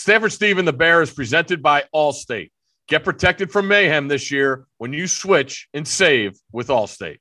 [0.00, 2.52] Stanford Steve and the Bear is presented by Allstate.
[2.88, 7.18] Get protected from mayhem this year when you switch and save with Allstate.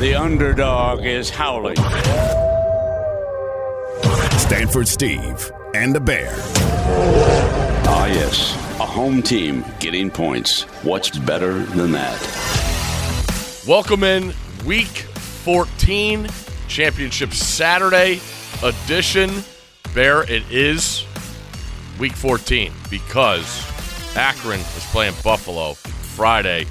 [0.00, 1.76] The underdog is howling.
[4.38, 6.32] Stanford Steve and the Bear.
[7.86, 8.54] Ah, yes.
[8.80, 10.62] A home team getting points.
[10.84, 12.18] What's better than that?
[13.68, 14.32] Welcome in
[14.64, 16.28] week 14,
[16.66, 18.22] Championship Saturday
[18.62, 19.30] edition.
[19.92, 21.04] Bear, it is
[21.98, 23.46] week 14 because
[24.16, 26.64] Akron is playing Buffalo Friday,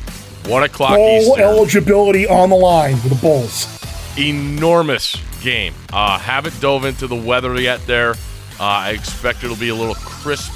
[0.47, 1.39] 1 o'clock Bowl Eastern.
[1.43, 3.67] eligibility on the line with the Bulls.
[4.17, 5.73] enormous game.
[5.91, 8.11] Uh, haven't dove into the weather yet there.
[8.59, 10.51] Uh, I expect it'll be a little crisp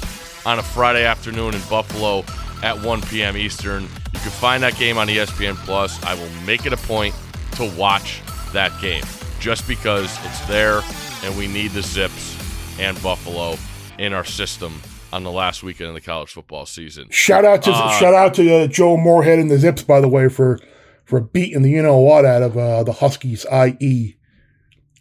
[0.46, 2.24] on a Friday afternoon in Buffalo
[2.62, 3.36] at 1 p.m.
[3.36, 3.82] Eastern.
[3.82, 6.02] You can find that game on ESPN Plus.
[6.04, 7.14] I will make it a point
[7.52, 8.22] to watch
[8.52, 9.04] that game
[9.40, 10.80] just because it's there
[11.24, 12.36] and we need the Zips
[12.80, 13.56] and Buffalo
[13.98, 14.80] in our system
[15.12, 17.08] on the last weekend of the college football season.
[17.10, 20.08] Shout out to Uh, shout out to uh, Joe Moorhead and the Zips, by the
[20.08, 20.58] way, for
[21.04, 24.14] for beating the you know what out of uh, the Huskies, i.e.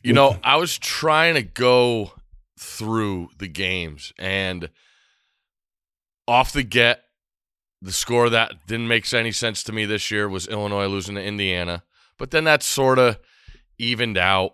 [0.04, 2.14] You know, I was trying to go
[2.58, 4.70] through the games and
[6.28, 7.04] off the get,
[7.82, 11.24] the score that didn't make any sense to me this year was Illinois losing to
[11.24, 11.84] Indiana.
[12.18, 13.20] But then that sort of
[13.78, 14.52] evened out.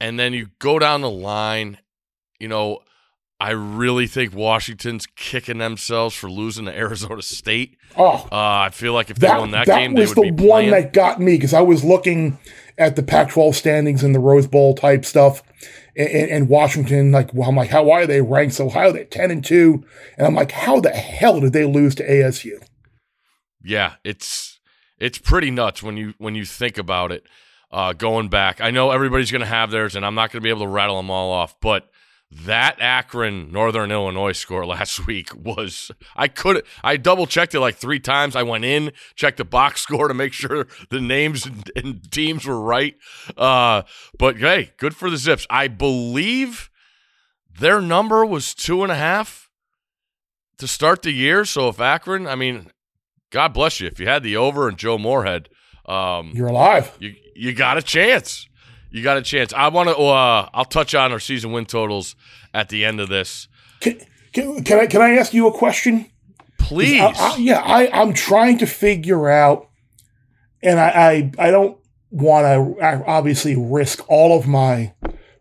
[0.00, 1.78] And then you go down the line,
[2.38, 2.80] you know,
[3.40, 7.76] I really think Washington's kicking themselves for losing to Arizona State.
[7.96, 10.26] Oh, Uh, I feel like if they that, won that, that game, they was would
[10.26, 10.70] the be one playing.
[10.70, 12.38] that That's the one that got me because I was looking
[12.76, 15.42] at the Pac-12 standings and the Rose Bowl type stuff,
[15.96, 17.12] and, and, Washington.
[17.12, 18.90] Like, well, I'm like, how why are they ranked so high?
[18.90, 19.84] They're ten and two,
[20.16, 22.60] and I'm like, how the hell did they lose to ASU?
[23.62, 24.60] Yeah, it's
[24.98, 27.24] it's pretty nuts when you when you think about it.
[27.70, 30.44] Uh, going back, I know everybody's going to have theirs, and I'm not going to
[30.44, 31.54] be able to rattle them all off.
[31.60, 31.90] But
[32.30, 37.76] that Akron Northern Illinois score last week was I could I double checked it like
[37.76, 38.36] three times.
[38.36, 42.46] I went in, checked the box score to make sure the names and, and teams
[42.46, 42.94] were right.
[43.36, 43.82] Uh,
[44.18, 45.46] but hey, good for the Zips.
[45.48, 46.70] I believe
[47.58, 49.48] their number was two and a half
[50.58, 51.44] to start the year.
[51.44, 52.70] So if Akron, I mean,
[53.30, 53.86] God bless you.
[53.86, 55.48] If you had the over and Joe Moorhead,
[55.86, 56.94] um, You're alive.
[57.00, 58.47] you you got a chance.
[58.90, 59.52] You got a chance.
[59.52, 59.96] I want to.
[59.96, 62.16] Uh, I'll touch on our season win totals
[62.54, 63.48] at the end of this.
[63.80, 64.00] Can,
[64.32, 66.06] can, can I can I ask you a question?
[66.58, 67.00] Please.
[67.00, 69.68] I- I- yeah, I, I'm trying to figure out,
[70.62, 70.88] and I,
[71.38, 71.78] I, I don't
[72.10, 72.46] want
[72.78, 74.94] to obviously risk all of my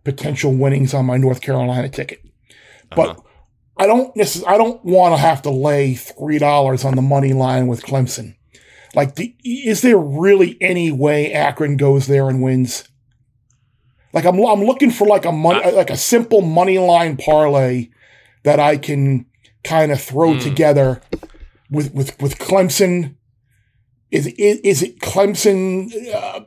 [0.04, 2.22] potential winnings on my North Carolina ticket,
[2.96, 3.22] but Uh-huh.
[3.80, 7.32] I don't necess- I don't want to have to lay three dollars on the money
[7.34, 8.36] line with Clemson.
[8.96, 12.88] Like, the, is there really any way Akron goes there and wins?
[14.18, 17.90] Like, I'm I'm looking for like a money like a simple money line parlay
[18.44, 19.28] that I can
[19.64, 20.40] kind of throw Hmm.
[20.40, 21.02] together
[21.70, 23.16] with with with Clemson.
[24.10, 25.92] Is is, is it Clemson?
[26.14, 26.40] Uh,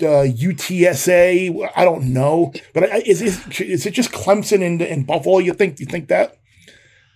[0.00, 1.70] uh, UTSA?
[1.76, 5.38] I don't know, but is is, is it just Clemson and, and Buffalo?
[5.38, 5.80] You think?
[5.80, 6.36] You think that?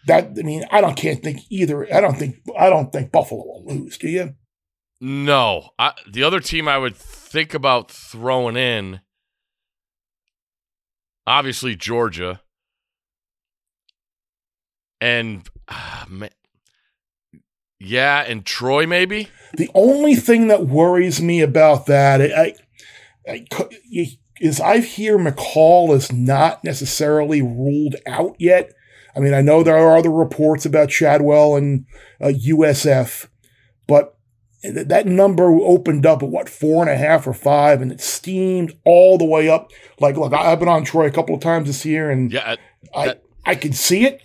[0.06, 1.87] That I mean, I don't can't think either.
[1.94, 3.99] I don't think I don't think Buffalo will lose.
[3.99, 4.34] Do you?
[5.03, 9.00] no, I, the other team I would think about throwing in,
[11.31, 12.41] obviously Georgia,
[15.01, 16.27] and ah, ma-
[17.79, 19.29] yeah, and Troy maybe.
[19.55, 22.55] The only thing that worries me about that I,
[23.29, 28.73] I, I- is I hear McCall is not necessarily ruled out yet.
[29.15, 31.85] I mean, I know there are other reports about Chadwell and
[32.23, 33.29] uh, USF,
[33.87, 34.17] but
[34.62, 38.76] that number opened up at what four and a half or five, and it steamed
[38.84, 39.71] all the way up.
[40.00, 42.56] Like, look, I- I've been on Troy a couple of times this year, and Yeah,
[42.94, 44.20] I that- I can see it.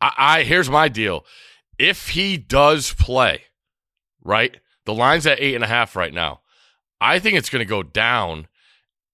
[0.00, 1.24] I, I here's my deal.
[1.78, 3.42] If he does play,
[4.24, 6.40] right, the line's at eight and a half right now.
[7.00, 8.48] I think it's going to go down,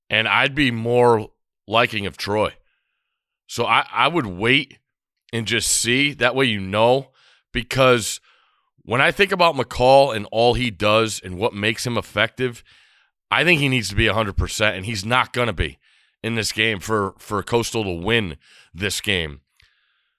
[0.08, 1.30] and I'd be more
[1.66, 2.52] liking of Troy.
[3.48, 4.78] So I, I would wait
[5.32, 6.12] and just see.
[6.14, 7.08] That way you know,
[7.52, 8.20] because
[8.84, 12.64] when I think about McCall and all he does and what makes him effective,
[13.30, 15.78] I think he needs to be 100%, and he's not going to be
[16.22, 18.36] in this game for, for Coastal to win
[18.74, 19.40] this game.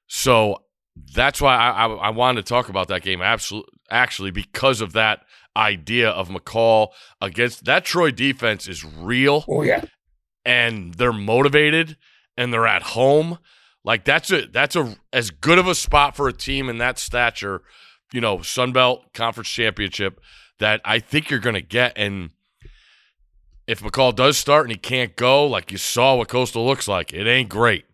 [0.08, 0.64] So
[0.96, 4.94] that's why I, I, I wanted to talk about that game absolutely, actually, because of
[4.94, 5.24] that
[5.56, 6.90] idea of McCall
[7.22, 9.84] against that Troy defense is real Oh yeah,
[10.46, 11.98] and they're motivated
[12.38, 13.38] and they're at home.
[13.84, 16.98] Like that's a that's a as good of a spot for a team in that
[16.98, 17.62] stature,
[18.14, 20.22] you know, Sun Belt Conference Championship
[20.60, 21.94] that I think you're going to get.
[21.98, 22.30] And
[23.68, 27.12] if McCall does start and he can't go, like you saw what Coastal looks like,
[27.12, 27.86] it ain't great.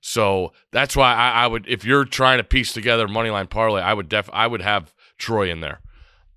[0.00, 3.82] So that's why I, I would, if you're trying to piece together money line parlay,
[3.82, 5.80] I would def, I would have Troy in there,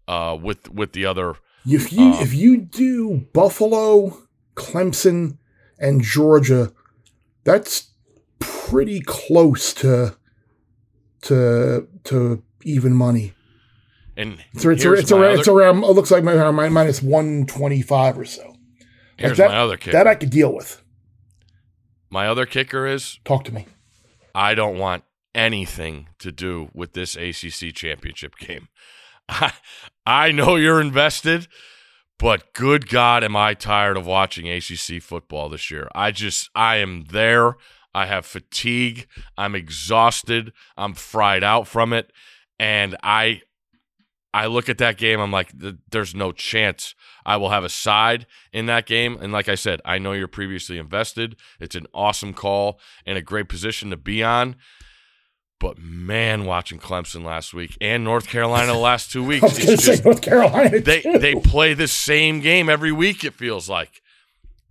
[0.08, 1.36] uh, with with the other.
[1.68, 4.24] If you Um, if you do Buffalo,
[4.56, 5.38] Clemson,
[5.78, 6.72] and Georgia,
[7.44, 7.92] that's
[8.40, 10.16] pretty close to
[11.24, 13.34] to to even money.
[14.18, 15.84] And It's, it's, it's, around, it's around.
[15.84, 18.56] It looks like my, my minus one twenty five or so.
[19.18, 19.92] here's that, my other kicker.
[19.92, 20.82] That I could deal with.
[22.10, 23.66] my other kicker is Talk to me.
[24.36, 28.68] I don't want anything to do with this ACC championship game.
[29.30, 29.54] I,
[30.06, 31.48] I know you're invested,
[32.18, 35.88] but good God, am I tired of watching ACC football this year?
[35.96, 37.56] I just, I am there.
[37.94, 39.08] I have fatigue.
[39.38, 40.52] I'm exhausted.
[40.78, 42.12] I'm fried out from it.
[42.60, 43.42] And I,
[44.34, 45.20] I look at that game.
[45.20, 45.52] I'm like,
[45.90, 46.94] there's no chance
[47.26, 49.18] I will have a side in that game.
[49.22, 51.36] And like I said, I know you're previously invested.
[51.60, 54.58] It's an awesome call and a great position to be on.
[55.60, 59.58] But man, watching Clemson last week and North Carolina the last two weeks, I was
[59.58, 60.80] going to it's say just North Carolina.
[60.80, 61.18] they too.
[61.20, 63.24] they play the same game every week.
[63.24, 64.02] It feels like.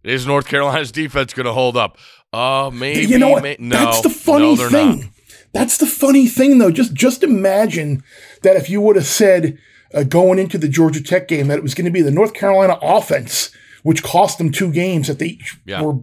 [0.05, 1.99] Is North Carolina's defense going to hold up?
[2.32, 3.02] Uh, maybe.
[3.11, 3.43] you know what?
[3.43, 5.00] may- no, That's the funny no, they're thing.
[5.00, 5.08] not.
[5.52, 6.70] That's the funny thing, though.
[6.70, 8.02] Just just imagine
[8.42, 9.58] that if you would have said
[9.94, 12.34] uh, going into the Georgia Tech game that it was going to be the North
[12.34, 13.50] Carolina offense,
[13.82, 15.82] which cost them two games that they Yeah.
[15.82, 16.00] were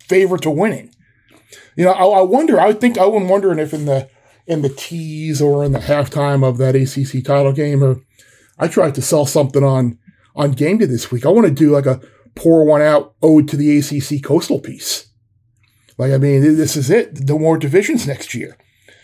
[0.00, 0.90] favored to winning.
[1.76, 2.58] You know, I, I wonder.
[2.60, 4.08] I think I was wondering if in the
[4.46, 7.96] in the tease or in the halftime of that ACC title game, uh,
[8.58, 9.98] I tried to sell something on
[10.34, 11.26] on game day this week.
[11.26, 12.00] I want to do like a
[12.34, 15.08] pour one out ode to the ACC coastal piece.
[15.98, 17.28] Like, I mean, this is it.
[17.28, 18.56] No more divisions next year.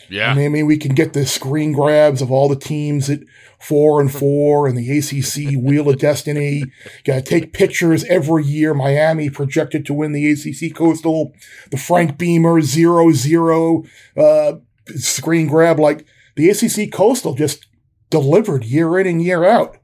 [0.09, 3.09] Yeah, I mean, I mean, we can get the screen grabs of all the teams
[3.11, 3.21] at
[3.59, 6.65] four and four and the ACC Wheel of Destiny.
[7.05, 8.75] Got to take pictures every year.
[8.75, 11.33] Miami projected to win the ACC Coastal.
[11.71, 13.85] The Frank Beamer zero zero
[14.17, 14.55] uh,
[14.97, 15.79] screen grab.
[15.79, 16.06] Like
[16.37, 17.67] the ACC Coastal just
[18.11, 19.79] delivered year in and year out.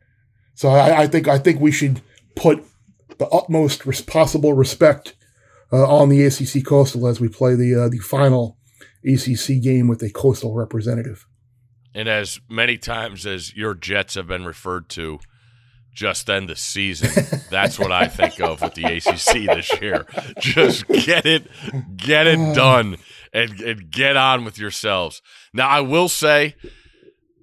[0.54, 2.02] So I, I think I think we should
[2.36, 2.64] put
[3.18, 5.14] the utmost possible respect
[5.72, 8.58] uh, on the ACC Coastal as we play the uh, the final
[9.04, 11.26] ACC game with a coastal representative.
[11.94, 15.18] and as many times as your Jets have been referred to,
[15.92, 17.24] just end the season.
[17.50, 20.06] That's what I think of with the ACC this year.
[20.38, 21.46] Just get it,
[21.96, 22.96] get it done,
[23.32, 25.20] and, and get on with yourselves.
[25.52, 26.54] Now, I will say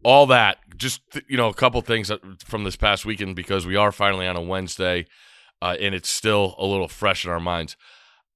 [0.03, 0.57] all that.
[0.77, 2.11] Just you know, a couple things
[2.45, 5.05] from this past weekend because we are finally on a Wednesday,
[5.61, 7.75] uh, and it's still a little fresh in our minds.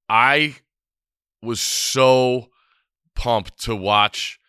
[0.09, 0.56] I
[1.41, 2.50] was so
[3.16, 4.40] pumped to watch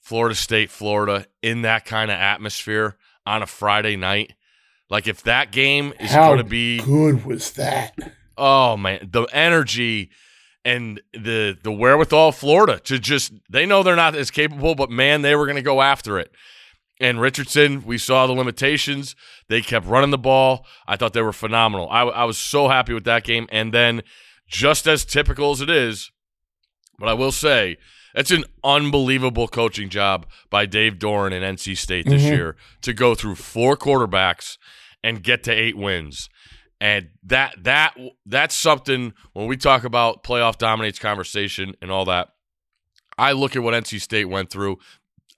[0.00, 4.34] Florida State, Florida in that kind of atmosphere on a Friday night.
[4.88, 7.94] Like if that game is going to be good was that?
[8.38, 10.10] oh man, the energy
[10.64, 14.90] and the the wherewithal of Florida to just they know they're not as capable, but
[14.90, 16.32] man, they were going to go after it.
[16.98, 19.14] And Richardson, we saw the limitations.
[19.48, 20.66] They kept running the ball.
[20.86, 21.88] I thought they were phenomenal.
[21.90, 23.46] I, I was so happy with that game.
[23.50, 24.02] And then,
[24.48, 26.10] just as typical as it is,
[26.98, 27.76] but I will say,
[28.16, 32.30] it's an unbelievable coaching job by Dave Doeren and NC State this Mhm.
[32.36, 34.56] year to go through four quarterbacks
[35.04, 36.28] and get to eight wins.
[36.80, 37.96] And that that
[38.26, 42.28] that's something when we talk about playoff dominates conversation and all that.
[43.18, 44.78] I look at what NC State went through.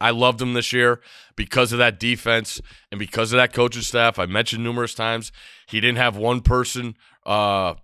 [0.01, 1.01] I loved them this year
[1.37, 2.61] because of that defense
[2.91, 4.19] and because of that coaching staff.
[4.19, 5.31] I mentioned numerous times
[5.69, 7.75] he didn't have one person uh,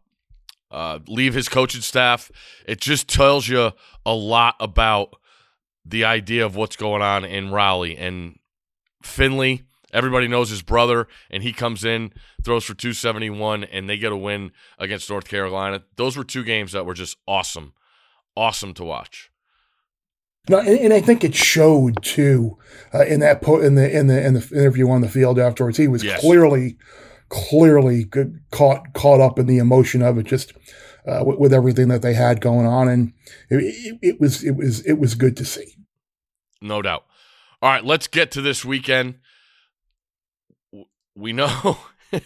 [0.75, 2.31] uh, leave his coaching staff.
[2.66, 3.71] It just tells you
[4.04, 5.14] a lot about
[5.87, 8.38] the idea of what's going on in Raleigh and
[9.02, 9.62] Finley.
[9.93, 12.12] Everybody knows his brother, and he comes in,
[12.45, 15.85] throws for 271, and they get a win against North Carolina.
[15.97, 17.75] Those were two games that were just awesome,
[18.37, 19.31] awesome to watch.
[20.49, 22.59] No, and, and I think it showed too
[22.93, 25.78] uh, in that po- in the in the in the interview on the field afterwards.
[25.78, 26.21] He was Yes.
[26.21, 26.76] clearly
[27.28, 28.07] clearly
[28.50, 30.52] caught caught up in the emotion of it, just
[31.07, 33.12] uh, with, with everything that they had going on, and
[33.50, 35.76] it, it, it was it was it was good to see.
[36.61, 37.04] No doubt.
[37.61, 39.16] All right, let's get to this weekend.
[41.14, 41.78] We know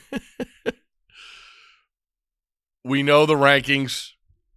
[2.85, 4.13] we know the rankings,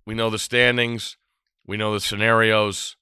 [0.06, 1.18] we know the standings,
[1.66, 2.96] we know the scenarios.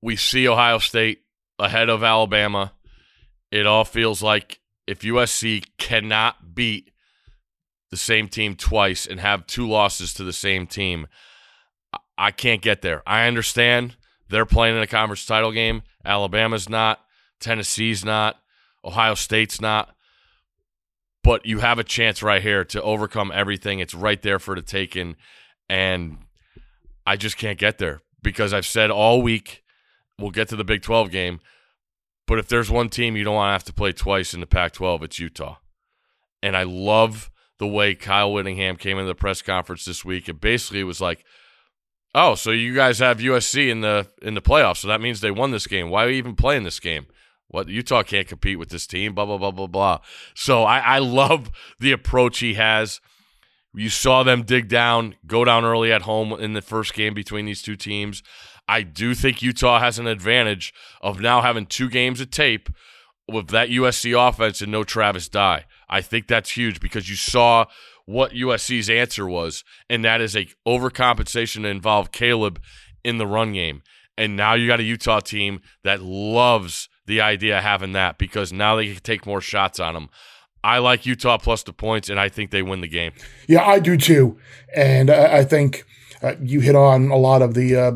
[0.00, 1.22] We see Ohio State
[1.58, 2.72] ahead of Alabama.
[3.50, 6.90] It all feels like if USC cannot beat
[7.90, 11.06] the same team twice and have two losses to the same team,
[12.18, 13.02] I- can't get there.
[13.06, 13.96] I understand
[14.28, 15.82] they're playing in a conference title game.
[16.04, 17.00] Alabama's not.
[17.40, 18.40] Tennessee's not.
[18.84, 19.94] Ohio State's not.
[21.22, 23.78] But you have a chance right here to overcome everything.
[23.80, 25.16] It's right there for the taking.
[25.68, 26.18] And
[27.06, 29.62] I just can't get there because I've said all week
[30.18, 31.40] we'll get to the Big 12 game,
[32.26, 34.46] but if there's one team you don't want to have to play twice in the
[34.46, 35.56] Pac 12, it's Utah.
[36.42, 40.28] And I love the way Kyle Whittingham came into the press conference this week.
[40.28, 41.24] It basically was like,
[42.14, 45.30] "Oh, so you guys have USC in the in the playoffs, so that means they
[45.30, 45.90] won this game.
[45.90, 47.06] Why are you even playing this game?
[47.48, 49.14] What Utah can't compete with this team?
[49.14, 49.98] Blah blah blah blah blah."
[50.34, 53.00] So I, I love the approach he has.
[53.76, 57.44] You saw them dig down, go down early at home in the first game between
[57.44, 58.22] these two teams.
[58.66, 62.68] I do think Utah has an advantage of now having two games of tape
[63.30, 65.64] with that USC offense and no Travis Dye.
[65.88, 67.66] I think that's huge because you saw
[68.06, 72.60] what USC's answer was, and that is a overcompensation to involve Caleb
[73.02, 73.82] in the run game.
[74.16, 78.52] And now you got a Utah team that loves the idea of having that because
[78.52, 80.08] now they can take more shots on them.
[80.62, 83.12] I like Utah plus the points, and I think they win the game.
[83.46, 84.38] Yeah, I do too.
[84.74, 85.84] And I, think
[86.22, 87.92] uh, you hit on a lot of the uh,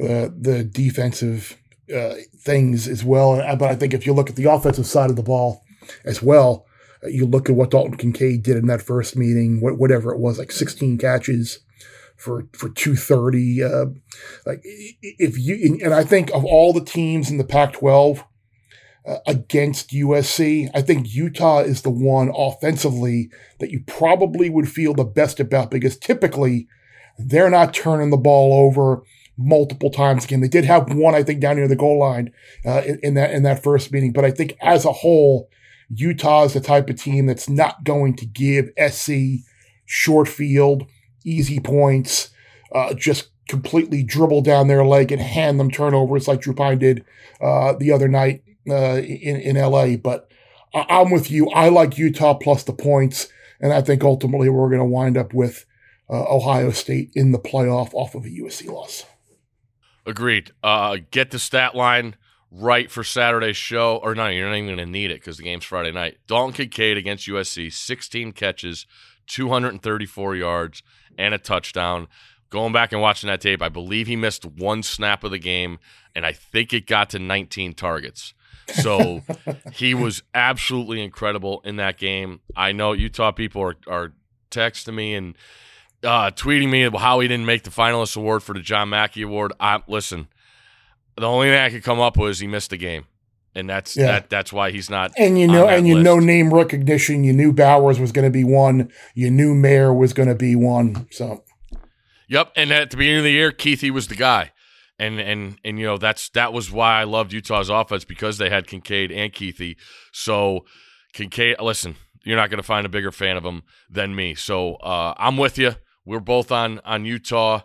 [0.00, 1.56] uh, the defensive
[1.94, 3.36] uh, things as well.
[3.56, 5.62] But I think if you look at the offensive side of the ball
[6.04, 6.66] as well,
[7.04, 10.38] uh, you look at what Dalton Kincaid did in that first meeting, whatever it was,
[10.38, 11.60] like 16 catches
[12.16, 13.62] for for 230.
[13.62, 13.86] Uh,
[14.46, 18.24] like if you and I think of all the teams in the Pac-12
[19.06, 24.94] uh, against USC, I think Utah is the one offensively that you probably would feel
[24.94, 26.66] the best about because typically
[27.18, 29.02] they're not turning the ball over
[29.36, 30.40] multiple times again.
[30.40, 32.32] They did have one, I think, down near the goal line
[32.64, 35.48] uh, in, in, that in that first meeting, but I think as a whole,
[35.90, 39.44] Utah is the type of team that's not going to give SC
[39.84, 40.86] short field,
[41.24, 42.30] easy points,
[42.74, 47.04] uh, just completely dribble down their leg and hand them turnovers like Drew Pyne did
[47.40, 49.96] uh, the other night uh, in in LA.
[49.96, 50.30] But
[50.74, 51.50] I- am with you.
[51.50, 53.28] I like Utah plus the points,
[53.60, 55.66] and I think ultimately we're going to wind up with.
[56.06, 59.06] Uh, Ohio State in the playoff off of a USC loss.
[60.06, 60.52] Agreed.
[60.62, 62.16] Uh, get the stat line
[62.50, 63.98] right for Saturday's show.
[64.02, 66.18] Or no, you're not even going to need it because the game's Friday night.
[66.26, 68.86] Dalton Kincaid against USC, 16 catches,
[69.26, 70.82] 234 yards,
[71.16, 72.08] and a touchdown.
[72.50, 75.78] Going back and watching that tape, I believe he missed one snap of the game,
[76.14, 78.34] and I think it got to 19 targets.
[78.68, 79.22] So
[79.72, 82.40] he was absolutely incredible in that game.
[82.54, 84.12] I know Utah people are, are
[84.50, 85.36] texting me and–
[86.04, 89.52] uh, tweeting me how he didn't make the finalist award for the John Mackey Award.
[89.58, 90.28] I listen.
[91.16, 93.04] The only thing I could come up with is he missed the game,
[93.54, 94.06] and that's yeah.
[94.06, 94.30] that.
[94.30, 95.12] That's why he's not.
[95.16, 96.04] And you know, and you list.
[96.04, 97.24] know, name recognition.
[97.24, 98.90] You knew Bowers was going to be one.
[99.14, 101.08] You knew Mayer was going to be one.
[101.10, 101.44] So.
[102.28, 104.52] Yep, and at the beginning of the year, Kuithe was the guy,
[104.98, 108.50] and and and you know that's that was why I loved Utah's offense because they
[108.50, 109.76] had Kincaid and Kuithe.
[110.10, 110.64] So
[111.12, 114.34] Kincaid, listen, you're not going to find a bigger fan of him than me.
[114.34, 115.74] So uh, I'm with you.
[116.04, 117.62] We're both on on Utah.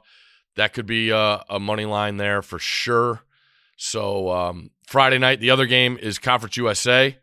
[0.56, 3.22] That could be a, a money line there for sure.
[3.78, 7.18] So um, Friday night, the other game is Conference USA.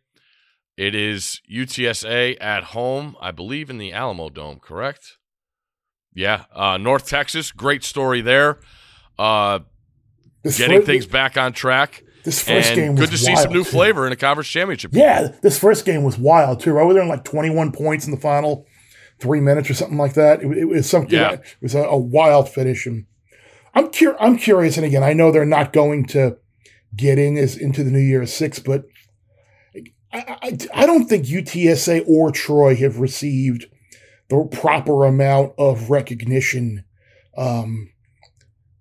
[0.76, 4.60] It is UTSA at home, I believe, in the Alamodome.
[4.60, 5.18] Correct?
[6.14, 7.52] Yeah, uh, North Texas.
[7.52, 8.58] Great story there.
[9.18, 9.60] Uh,
[10.44, 12.02] getting first, things back on track.
[12.24, 13.70] This first and game good to see some new too.
[13.70, 14.92] flavor in a conference championship.
[14.94, 16.72] Yeah, this first game was wild too.
[16.72, 18.66] Right, we were in like twenty-one points in the final
[19.18, 20.42] three minutes or something like that.
[20.42, 21.18] It, it was something.
[21.18, 21.32] Yeah.
[21.32, 23.06] It was a, a, wild finish, and
[23.74, 24.76] I'm cur- I'm curious.
[24.76, 26.38] And again, I know they're not going to
[26.94, 28.86] get in as into the New Year's Six, but
[30.12, 33.66] I, I, I don't think UTSA or Troy have received
[34.28, 36.84] the proper amount of recognition.
[37.36, 37.90] Um,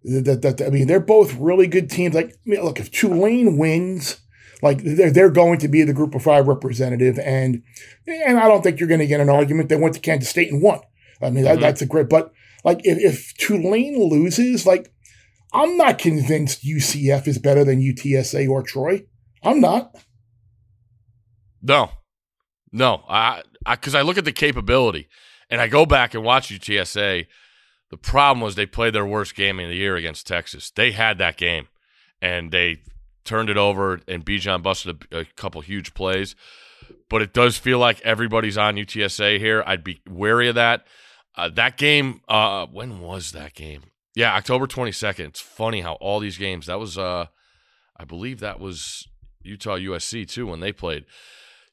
[0.03, 2.13] that, that, that I mean, they're both really good teams.
[2.13, 4.21] Like, I mean, look, if Tulane wins
[4.61, 7.19] like they're, they're going to be the group of five representative.
[7.19, 7.63] And,
[8.07, 9.69] and I don't think you're going to get an argument.
[9.69, 10.79] They went to Kansas State and won.
[11.21, 11.55] I mean, mm-hmm.
[11.55, 12.31] that, that's a great, but
[12.63, 14.91] like if, if Tulane loses, like
[15.53, 19.05] I'm not convinced UCF is better than UTSA or Troy.
[19.43, 19.95] I'm not.
[21.61, 21.91] No,
[22.71, 25.07] no, I, because I, I, look at the capability
[25.49, 27.25] and I go back and watch UTSA.
[27.89, 30.71] The problem was they played their worst game of the year against Texas.
[30.71, 31.67] They had that game
[32.21, 32.81] and they
[33.25, 36.35] turned it over, and Bijan busted a, a couple huge plays.
[37.09, 39.63] But it does feel like everybody's on UTSA here.
[39.65, 40.85] I'd be wary of that.
[41.35, 43.83] Uh, that game, uh, when was that game?
[44.15, 45.27] Yeah, October 22nd.
[45.27, 47.25] It's funny how all these games, that was, uh,
[47.97, 49.07] I believe that was
[49.43, 51.05] Utah USC too when they played.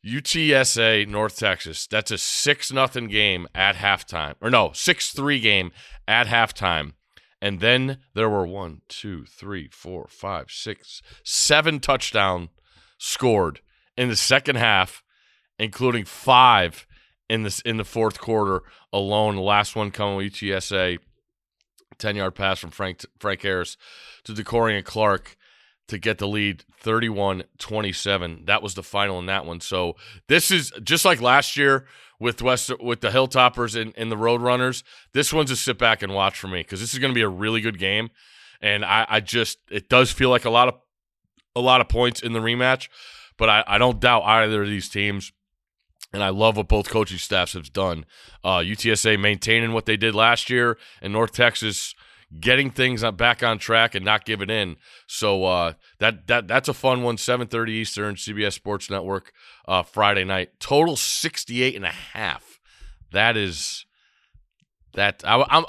[0.04, 1.86] UTSA North Texas.
[1.86, 4.34] That's a 6 nothing game at halftime.
[4.40, 5.70] Or no, 6 3 game
[6.08, 6.94] at halftime.
[7.42, 12.50] And then there were one, two, three, four, five, six, seven touchdown
[12.98, 13.60] scored
[13.96, 15.02] in the second half,
[15.58, 16.86] including five
[17.28, 19.34] in this in the fourth quarter alone.
[19.34, 21.00] The last one coming with UTSA
[21.98, 23.76] 10 yard pass from Frank Frank Harris
[24.22, 25.36] to De'Corian Clark
[25.88, 28.44] to get the lead 31 27.
[28.44, 29.60] That was the final in that one.
[29.60, 29.96] So
[30.28, 31.86] this is just like last year
[32.22, 34.84] with West with the Hilltoppers and, and the Roadrunners.
[35.12, 37.22] This one's a sit back and watch for me because this is going to be
[37.22, 38.10] a really good game.
[38.60, 40.74] And I, I just it does feel like a lot of
[41.56, 42.88] a lot of points in the rematch,
[43.36, 45.32] but I, I don't doubt either of these teams.
[46.14, 48.04] And I love what both coaching staffs have done.
[48.44, 51.94] Uh, UTSA maintaining what they did last year, and North Texas
[52.40, 54.76] getting things back on track and not giving in.
[55.06, 57.16] So uh, that that that's a fun one.
[57.16, 59.32] 7:30 Eastern, CBS Sports Network,
[59.68, 60.60] uh, Friday night.
[60.60, 62.60] Total 68 and a half.
[63.12, 63.86] That is
[64.94, 65.64] that I, I'm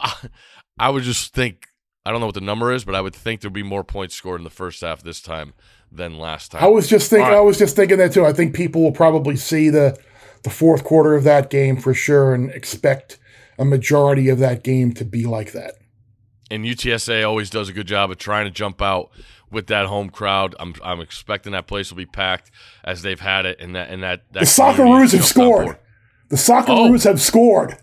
[0.79, 1.67] I would just think
[2.05, 4.15] I don't know what the number is, but I would think there'd be more points
[4.15, 5.53] scored in the first half this time
[5.91, 6.63] than last time.
[6.63, 7.29] I was just thinking.
[7.29, 7.37] Right.
[7.37, 8.25] I was just thinking that too.
[8.25, 9.97] I think people will probably see the
[10.43, 13.17] the fourth quarter of that game for sure and expect
[13.57, 15.75] a majority of that game to be like that.
[16.53, 19.09] And UTSA always does a good job of trying to jump out
[19.49, 20.55] with that home crowd.
[20.59, 22.51] I'm I'm expecting that place will be packed
[22.83, 25.77] as they've had it, and that and that, that The Socceroos have scored.
[26.29, 27.77] The Socceroos have scored.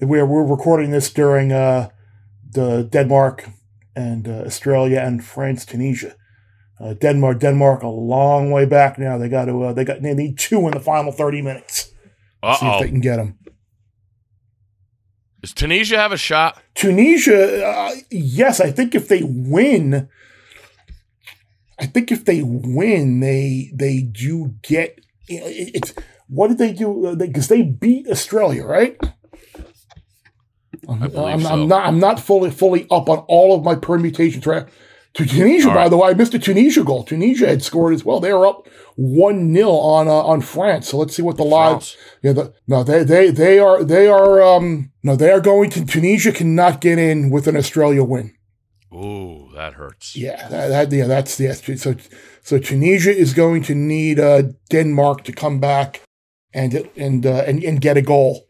[0.00, 1.88] We're we're recording this during uh,
[2.50, 3.48] the Denmark
[3.96, 6.14] and uh, Australia and France Tunisia.
[6.78, 9.16] Uh, Denmark Denmark a long way back now.
[9.18, 11.92] They got to uh, they got they need two in the final thirty minutes.
[12.42, 12.80] Uh See if oh.
[12.80, 13.37] they can get them.
[15.40, 16.60] Does Tunisia have a shot?
[16.74, 20.08] Tunisia, uh, yes, I think if they win,
[21.78, 24.98] I think if they win, they they do get.
[25.28, 25.94] it- It's
[26.28, 27.14] what did they do?
[27.16, 28.98] Because they beat Australia, right?
[30.88, 31.48] I'm, believe I'm, so.
[31.48, 31.86] I'm not.
[31.86, 34.46] I'm not fully fully up on all of my permutations.
[34.46, 34.66] Right?
[35.18, 35.88] To Tunisia, All by right.
[35.90, 37.02] the way, I missed a Tunisia goal.
[37.02, 38.20] Tunisia had scored as well.
[38.20, 40.88] They were up one 0 on uh, on France.
[40.88, 41.82] So let's see what the live.
[41.82, 41.96] France.
[42.22, 45.84] Yeah, the, no, they they they are they are um no they are going to
[45.84, 48.32] Tunisia cannot get in with an Australia win.
[48.94, 50.14] Ooh, that hurts.
[50.14, 51.96] Yeah, that, that yeah that's the so
[52.40, 56.00] so Tunisia is going to need uh, Denmark to come back
[56.54, 58.46] and and uh, and and get a goal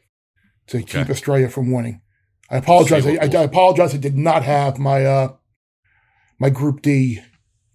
[0.67, 2.03] to keep Australia from winning.
[2.51, 3.07] I apologize.
[3.07, 3.95] I, I, I apologize.
[3.95, 5.29] I did not have my uh
[6.39, 7.21] my Group D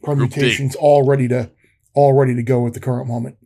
[0.01, 1.51] permutations all ready to
[1.93, 3.37] all ready to go at the current moment.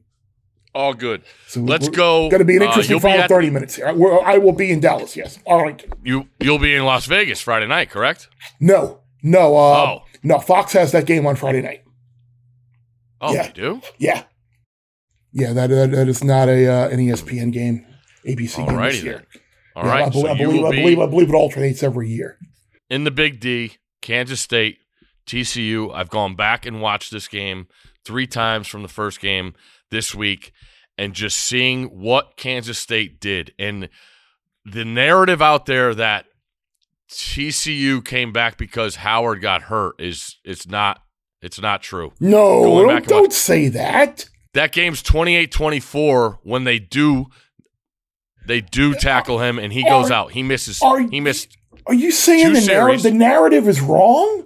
[0.73, 1.23] All good.
[1.47, 2.29] So Let's go.
[2.29, 3.87] Going to be an Uh, interesting you'll final at- 30 minutes here.
[3.87, 5.39] I, I will be in Dallas, yes.
[5.47, 5.91] Arlington.
[6.03, 8.27] You you'll be in Las Vegas Friday night, correct?
[8.59, 10.03] No, no, uh, Oh.
[10.23, 10.37] no.
[10.39, 11.83] Fox has that game on Friday night.
[13.19, 13.47] Oh, Yeah.
[13.47, 13.81] you do?
[13.97, 14.23] Yeah.
[15.33, 17.85] Yeah, that, that, that is not a uh, an ESPN game,
[18.25, 19.13] ABC game this year.
[19.33, 19.41] then.
[19.75, 20.03] All Yeah, right.
[20.05, 22.37] I, believe, so I, you believe, will I, believe, I believe it alternates every year.
[22.89, 24.77] in the Big D, Kansas State,
[25.27, 25.93] TCU.
[25.93, 27.67] I've gone back and watched this game
[28.05, 29.53] three times from the first game
[29.91, 30.51] this week
[30.97, 33.53] and just seeing what Kansas State did.
[33.59, 33.89] And
[34.65, 36.25] the narrative out there that
[37.09, 41.01] TCU came back because Howard got hurt is it's not
[41.41, 42.11] it's not true.
[42.19, 44.25] No, Going don't, don't say that.
[44.53, 47.27] That game's 28-24 when they do
[48.45, 50.31] they do tackle him and he goes Are- out.
[50.31, 53.03] He misses are he missed Are you saying the, narr- series.
[53.03, 54.45] the narrative is wrong?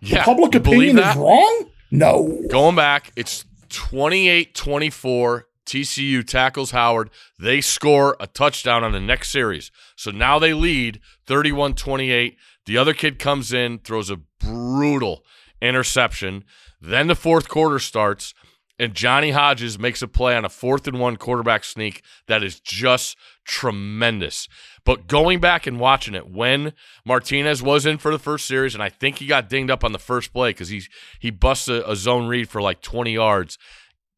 [0.00, 1.66] Yeah, Public opinion is wrong?
[1.90, 2.42] No.
[2.50, 5.46] Going back, it's 28 24.
[5.66, 7.10] TCU tackles Howard.
[7.40, 9.72] They score a touchdown on the next series.
[9.96, 12.36] So now they lead 31 28.
[12.66, 15.24] The other kid comes in, throws a brutal
[15.60, 16.44] interception.
[16.80, 18.32] Then the fourth quarter starts,
[18.78, 22.60] and Johnny Hodges makes a play on a fourth and one quarterback sneak that is
[22.60, 24.48] just tremendous.
[24.84, 26.72] But going back and watching it, when
[27.04, 29.92] Martinez was in for the first series, and I think he got dinged up on
[29.92, 30.82] the first play because he
[31.18, 33.58] he busted a, a zone read for like 20 yards.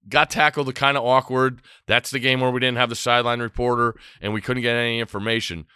[0.09, 1.61] Got tackled kind of awkward.
[1.87, 5.01] That's the game where we didn't have the sideline reporter and we couldn't get any
[5.01, 5.67] information.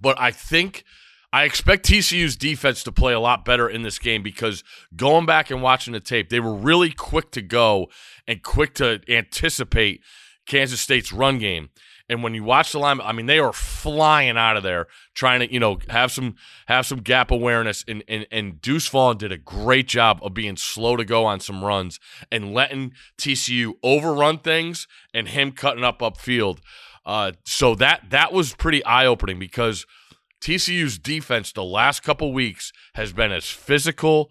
[0.00, 0.84] But I think
[1.32, 4.64] I expect TCU's defense to play a lot better in this game because
[4.96, 7.88] going back and watching the tape, they were really quick to go
[8.26, 10.00] and quick to anticipate
[10.46, 11.70] Kansas State's run game.
[12.08, 15.40] And when you watch the line, I mean, they are flying out of there, trying
[15.40, 16.34] to, you know, have some
[16.66, 17.84] have some gap awareness.
[17.88, 21.40] And and, and Deuce Vaughn did a great job of being slow to go on
[21.40, 21.98] some runs
[22.30, 26.58] and letting TCU overrun things and him cutting up upfield.
[27.06, 29.86] Uh, so that that was pretty eye opening because
[30.40, 34.30] TCU's defense the last couple weeks has been as physical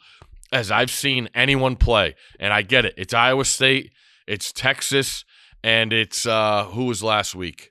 [0.52, 2.16] as I've seen anyone play.
[2.40, 2.94] And I get it.
[2.98, 3.92] It's Iowa State,
[4.28, 5.26] it's Texas,
[5.64, 7.70] and it's uh who was last week?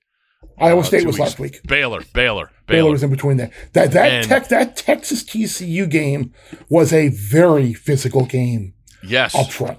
[0.59, 1.61] Iowa Uh, State was weeks- last week.
[1.67, 2.91] Baylor, Baylor, Baylor Baylor.
[2.91, 3.51] was in between there.
[3.75, 6.33] That that And- tech that Texas TCU game
[6.69, 9.35] was a very physical game yes.
[9.35, 9.79] up front.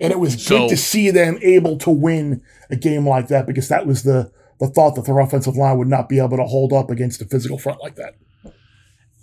[0.00, 3.46] And it was So- good to see them able to win a game like that
[3.46, 6.44] because that was the the thought that their offensive line would not be able to
[6.44, 8.14] hold up against a physical front like that.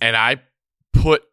[0.01, 0.41] And I
[0.91, 1.23] put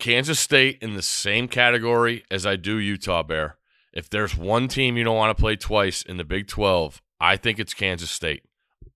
[0.00, 3.56] Kansas State in the same category as I do Utah Bear.
[3.92, 7.36] If there's one team you don't want to play twice in the Big 12, I
[7.36, 8.44] think it's Kansas State.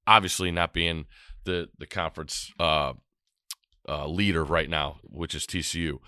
[0.07, 1.07] Obviously, not being
[1.45, 2.93] the the conference uh,
[3.89, 5.99] uh, leader right now, which is TCU.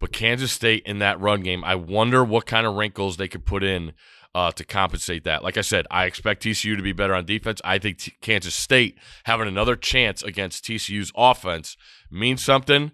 [0.00, 3.44] But Kansas State in that run game, I wonder what kind of wrinkles they could
[3.44, 3.92] put in
[4.34, 5.42] uh, to compensate that.
[5.42, 7.60] Like I said, I expect TCU to be better on defense.
[7.64, 11.76] I think T- Kansas State having another chance against TCU's offense
[12.10, 12.92] means something.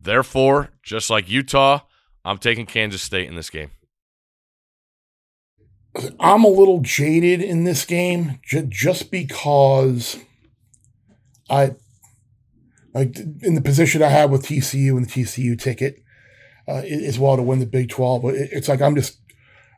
[0.00, 1.80] Therefore, just like Utah,
[2.24, 3.70] I'm taking Kansas State in this game.
[6.20, 10.18] I'm a little jaded in this game j- just because
[11.48, 11.74] I,
[12.94, 16.02] like, in the position I have with TCU and the TCU ticket
[16.68, 18.22] uh, as well to win the Big 12.
[18.22, 19.18] But it's like I'm just,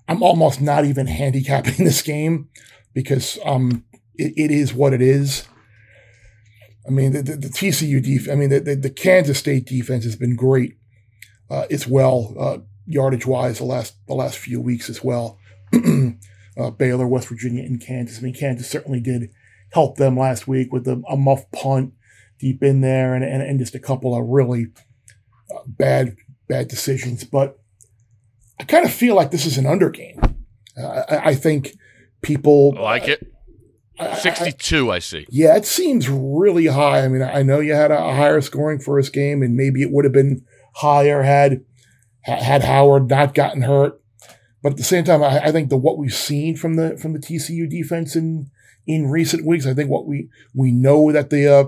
[0.09, 2.49] I'm almost not even handicapping this game
[2.95, 5.47] because um, it, it is what it is.
[6.87, 10.05] I mean, the, the, the TCU defense, I mean, the, the, the, Kansas State defense
[10.05, 10.79] has been great
[11.51, 15.38] uh, as well, uh, yardage wise, the last the last few weeks as well.
[16.59, 18.19] uh, Baylor, West Virginia, and Kansas.
[18.19, 19.31] I mean, Kansas certainly did
[19.73, 21.93] help them last week with a, a muff punt
[22.39, 24.67] deep in there and, and, and just a couple of really
[25.55, 26.17] uh, bad
[26.49, 27.25] bad decisions.
[27.25, 27.59] But
[28.59, 30.21] I kind of feel like this is an under game.
[30.77, 31.77] Uh, I, I, think
[32.23, 33.27] people I like it.
[34.23, 35.27] 62, I, I, see.
[35.29, 37.05] Yeah, it seems really high.
[37.05, 39.91] I mean, I know you had a, a higher scoring first game, and maybe it
[39.91, 40.45] would have been
[40.77, 41.65] higher had
[42.23, 44.01] had Howard not gotten hurt.
[44.63, 47.13] But at the same time, I, I, think the what we've seen from the from
[47.13, 48.51] the TCU defense in
[48.87, 51.65] in recent weeks, I think what we we know that the uh,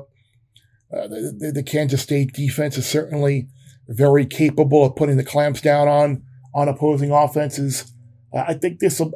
[0.96, 3.48] uh, the, the, Kansas State defense is certainly
[3.88, 7.92] very capable of putting the clamps down on on opposing offenses.
[8.32, 9.12] Uh, I think this will.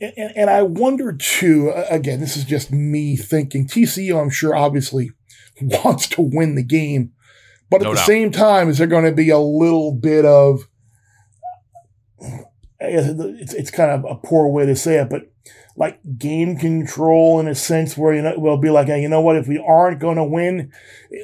[0.00, 3.66] And, and I wonder too, again, this is just me thinking.
[3.66, 5.10] TCU, I'm sure, obviously
[5.60, 7.12] wants to win the game.
[7.68, 10.68] But at no the same time, is there going to be a little bit of
[12.80, 15.22] it's, it's kind of a poor way to say it, but
[15.76, 19.20] like game control in a sense where you know we'll be like, hey, you know
[19.20, 20.72] what, if we aren't going to win,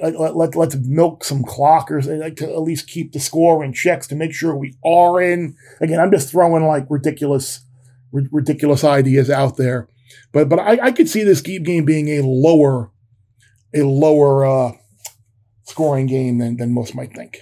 [0.02, 4.06] let, let, let's milk some clockers like to at least keep the score in checks
[4.06, 5.56] to make sure we are in.
[5.80, 7.64] Again, I'm just throwing like ridiculous,
[8.14, 9.88] r- ridiculous ideas out there,
[10.32, 12.90] but but I, I could see this game being a lower,
[13.74, 14.72] a lower uh,
[15.64, 17.38] scoring game than than most might think.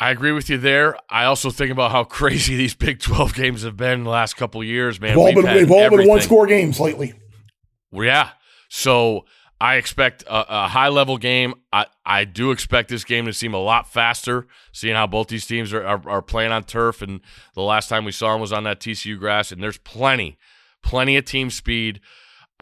[0.00, 0.96] I agree with you there.
[1.10, 4.64] I also think about how crazy these Big 12 games have been the last couple
[4.64, 5.10] years, man.
[5.10, 7.12] They've all, been, they've all been one score games lately.
[7.92, 8.30] Well, yeah.
[8.70, 9.26] So
[9.60, 11.54] I expect a, a, high level game.
[11.70, 15.46] I, I do expect this game to seem a lot faster, seeing how both these
[15.46, 17.02] teams are, are, are playing on turf.
[17.02, 17.20] And
[17.54, 19.52] the last time we saw them was on that TCU grass.
[19.52, 20.38] And there's plenty,
[20.82, 22.00] plenty of team speed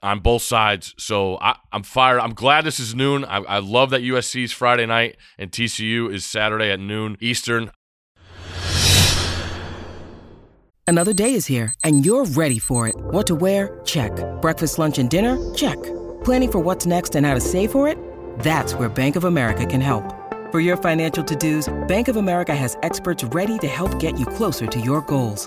[0.03, 0.95] on both sides.
[0.99, 2.21] So I, am fired.
[2.21, 3.25] I'm glad this is noon.
[3.25, 7.71] I, I love that USC is Friday night and TCU is Saturday at noon Eastern.
[10.87, 12.97] Another day is here and you're ready for it.
[12.97, 13.81] What to wear?
[13.85, 14.13] Check.
[14.41, 15.37] Breakfast, lunch, and dinner?
[15.55, 15.77] Check.
[16.25, 17.99] Planning for what's next and how to save for it?
[18.39, 20.15] That's where Bank of America can help.
[20.51, 24.67] For your financial to-dos, Bank of America has experts ready to help get you closer
[24.67, 25.47] to your goals.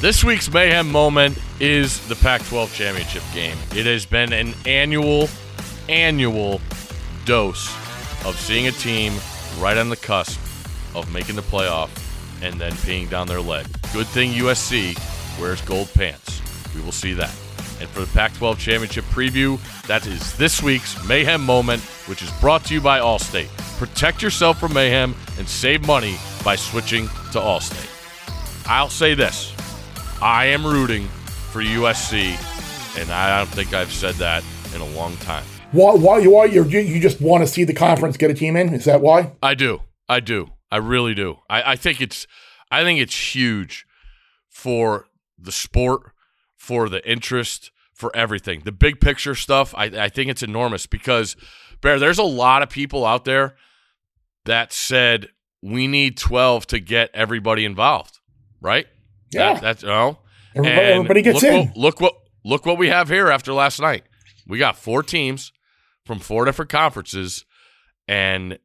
[0.00, 3.56] This week's mayhem moment is the Pac 12 championship game.
[3.74, 5.30] It has been an annual,
[5.88, 6.60] annual
[7.24, 7.74] dose
[8.26, 9.14] of seeing a team
[9.58, 10.38] right on the cusp
[10.94, 11.88] of making the playoff
[12.42, 13.66] and then peeing down their leg.
[13.94, 15.00] Good thing USC
[15.40, 16.42] wears gold pants.
[16.74, 17.34] We will see that.
[17.80, 22.30] And for the Pac 12 championship preview, that is this week's mayhem moment, which is
[22.32, 23.48] brought to you by Allstate.
[23.78, 27.90] Protect yourself from mayhem and save money by switching to Allstate.
[28.68, 29.55] I'll say this
[30.22, 31.08] I am rooting
[31.50, 32.30] for USC,
[32.98, 34.42] and I don't think I've said that
[34.74, 35.44] in a long time.
[35.72, 35.94] Why?
[35.94, 36.26] Why?
[36.26, 36.44] Why?
[36.46, 38.72] You you just want to see the conference get a team in?
[38.72, 39.32] Is that why?
[39.42, 39.82] I do.
[40.08, 40.52] I do.
[40.70, 41.36] I really do.
[41.50, 42.26] I, I think it's.
[42.70, 43.86] I think it's huge
[44.48, 45.06] for
[45.38, 46.12] the sport,
[46.56, 48.62] for the interest, for everything.
[48.64, 51.36] The big picture stuff, I, I think it's enormous because,
[51.80, 53.56] Bear, there's a lot of people out there
[54.46, 55.28] that said
[55.62, 58.18] we need 12 to get everybody involved,
[58.60, 58.86] right?
[59.30, 59.54] Yeah.
[59.54, 60.18] That, that's, you know,
[60.54, 61.66] Everybody, and everybody gets look in.
[61.68, 64.04] What, look what look what we have here after last night.
[64.46, 65.52] We got four teams
[66.06, 67.44] from four different conferences,
[68.08, 68.58] and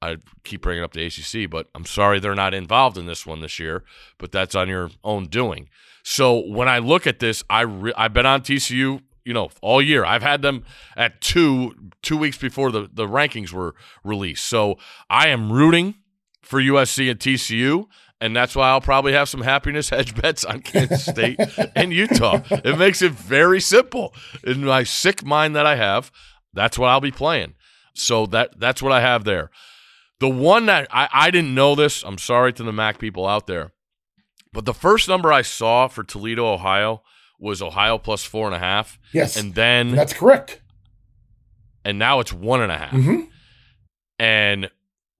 [0.00, 3.40] I keep bringing up the ACC, but I'm sorry they're not involved in this one
[3.40, 3.84] this year.
[4.18, 5.68] But that's on your own doing.
[6.04, 9.82] So when I look at this, I re- I've been on TCU, you know, all
[9.82, 10.06] year.
[10.06, 10.64] I've had them
[10.96, 14.46] at two two weeks before the the rankings were released.
[14.46, 14.78] So
[15.10, 15.96] I am rooting
[16.40, 17.86] for USC and TCU.
[18.20, 21.38] And that's why I'll probably have some happiness hedge bets on Kansas State
[21.76, 22.40] and Utah.
[22.50, 24.12] It makes it very simple.
[24.42, 26.10] In my sick mind that I have,
[26.52, 27.54] that's what I'll be playing.
[27.94, 29.50] So that that's what I have there.
[30.20, 33.46] The one that I, I didn't know this, I'm sorry to the MAC people out
[33.46, 33.70] there,
[34.52, 37.02] but the first number I saw for Toledo, Ohio
[37.38, 38.98] was Ohio plus four and a half.
[39.12, 39.36] Yes.
[39.36, 40.60] And then That's correct.
[41.84, 42.90] and now it's one and a half.
[42.90, 43.20] hmm
[44.18, 44.70] And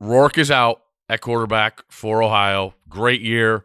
[0.00, 2.74] Rourke is out at quarterback for Ohio.
[2.88, 3.64] Great year.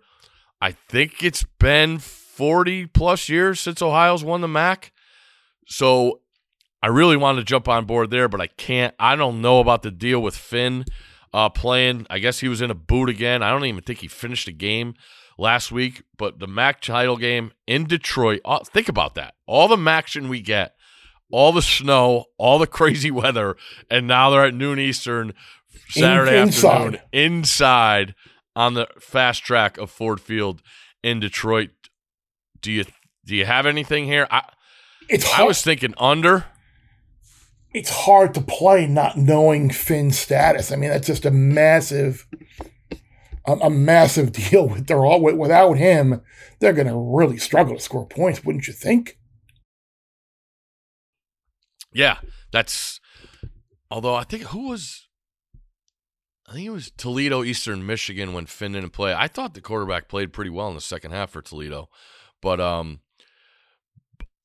[0.61, 4.91] I think it's been 40 plus years since Ohio's won the MAC.
[5.67, 6.21] So
[6.81, 8.93] I really wanted to jump on board there, but I can't.
[8.99, 10.85] I don't know about the deal with Finn
[11.33, 12.07] uh, playing.
[12.09, 13.43] I guess he was in a boot again.
[13.43, 14.95] I don't even think he finished a game
[15.37, 18.41] last week, but the MAC title game in Detroit.
[18.45, 19.35] Uh, think about that.
[19.47, 20.75] All the action we get,
[21.31, 23.55] all the snow, all the crazy weather,
[23.89, 25.33] and now they're at noon Eastern
[25.89, 26.71] Saturday In- inside.
[26.71, 28.15] afternoon inside
[28.55, 30.61] on the fast track of Ford Field
[31.03, 31.69] in Detroit.
[32.61, 32.85] Do you
[33.25, 34.27] do you have anything here?
[34.31, 34.43] I
[35.09, 36.45] It's I was thinking under.
[37.73, 40.71] it's hard to play not knowing Finn's status.
[40.71, 42.27] I mean, that's just a massive,
[43.47, 44.67] a, a massive deal.
[44.69, 46.21] With they're all without him,
[46.59, 49.17] they're going to really struggle to score points, wouldn't you think?
[51.93, 52.17] Yeah,
[52.51, 52.99] that's.
[53.91, 55.07] Although I think who was.
[56.47, 59.13] I think it was Toledo, Eastern Michigan when Finn didn't play.
[59.13, 61.89] I thought the quarterback played pretty well in the second half for Toledo,
[62.41, 62.99] but um,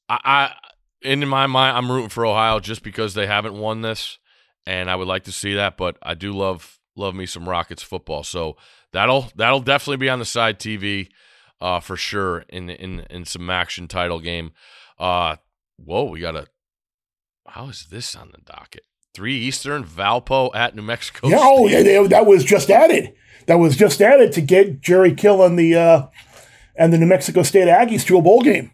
[0.09, 0.55] I, I
[1.03, 4.19] in my mind I'm rooting for Ohio just because they haven't won this,
[4.65, 5.77] and I would like to see that.
[5.77, 8.57] But I do love love me some Rockets football, so
[8.93, 11.09] that'll that'll definitely be on the side TV,
[11.61, 14.53] uh, for sure in in in some action title game.
[14.99, 15.37] Uh,
[15.77, 16.47] whoa, we got a
[17.49, 18.85] how is this on the docket?
[19.15, 21.29] Three Eastern, Valpo at New Mexico.
[21.29, 21.39] yeah.
[21.41, 21.83] Oh, yeah.
[21.83, 23.15] They, that was just added.
[23.47, 26.07] That was just added to get Jerry Kill and the uh,
[26.77, 28.71] and the New Mexico State Aggies to a bowl game.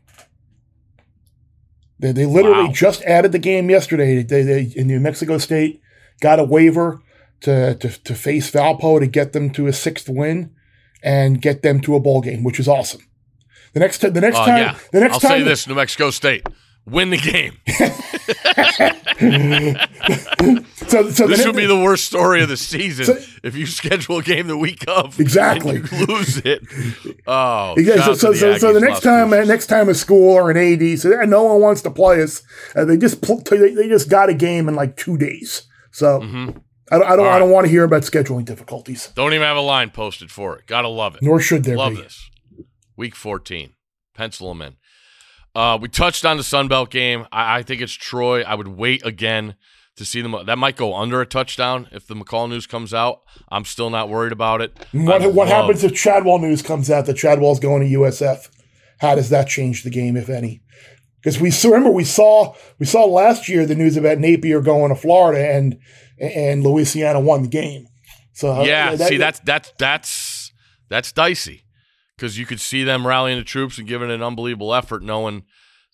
[2.01, 2.73] They, they literally Wow.
[2.73, 4.23] just added the game yesterday.
[4.23, 5.81] They, they in New Mexico State
[6.21, 7.01] got a waiver
[7.43, 10.51] to, to to face Valpo to get them to a sixth win
[11.03, 13.01] and get them to a bowl game, which is awesome.
[13.75, 14.79] The next t- the next Uh, time yeah.
[14.93, 16.45] the next I'll time say this: New Mexico State
[16.87, 17.59] win the game.
[20.87, 23.67] so so This the, would be the worst story of the season So- if you
[23.67, 25.81] schedule a game the week of Exactly.
[25.81, 26.63] lose it.
[27.27, 28.19] Oh, Yeah, so, out
[28.61, 29.49] so, the next time, Cruces.
[29.49, 32.43] next time a school or an AD, so no one wants to play us.
[32.75, 35.63] Uh, they just pl- they, they just got a game in like two days.
[35.93, 37.39] So I don't, I don't, I Mm-hmm.
[37.41, 39.11] Don't want to hear about scheduling difficulties.
[39.15, 40.67] don't even have a line posted for it.
[40.67, 41.23] Gotta love it.
[41.23, 42.03] Nor should there Love be.
[42.03, 42.31] this.
[42.97, 43.73] Week 14.
[44.15, 44.77] Pencil them in.
[45.55, 47.27] Uh, we touched on the Sun Belt game.
[47.31, 48.43] I, I think it's Troy.
[48.43, 49.55] I would wait again
[49.97, 50.35] to see them.
[50.47, 53.21] That might go under a touchdown if the McCall news comes out.
[53.51, 54.77] I'm still not worried about it.
[54.93, 58.49] What, what love- happens if Chadwell news comes out that Chadwell's going to USF?
[58.99, 60.63] How does that change the game, if any?
[61.23, 64.95] Because we remember we saw we saw last year the news about Napier going to
[64.95, 65.79] Florida and
[66.19, 67.87] and Louisiana won the game.
[68.35, 70.53] So uh, Yeah, that- see that's that's that's
[70.91, 71.64] that's dicey
[72.17, 75.45] because you could see them rallying the troops and giving an unbelievable effort, knowing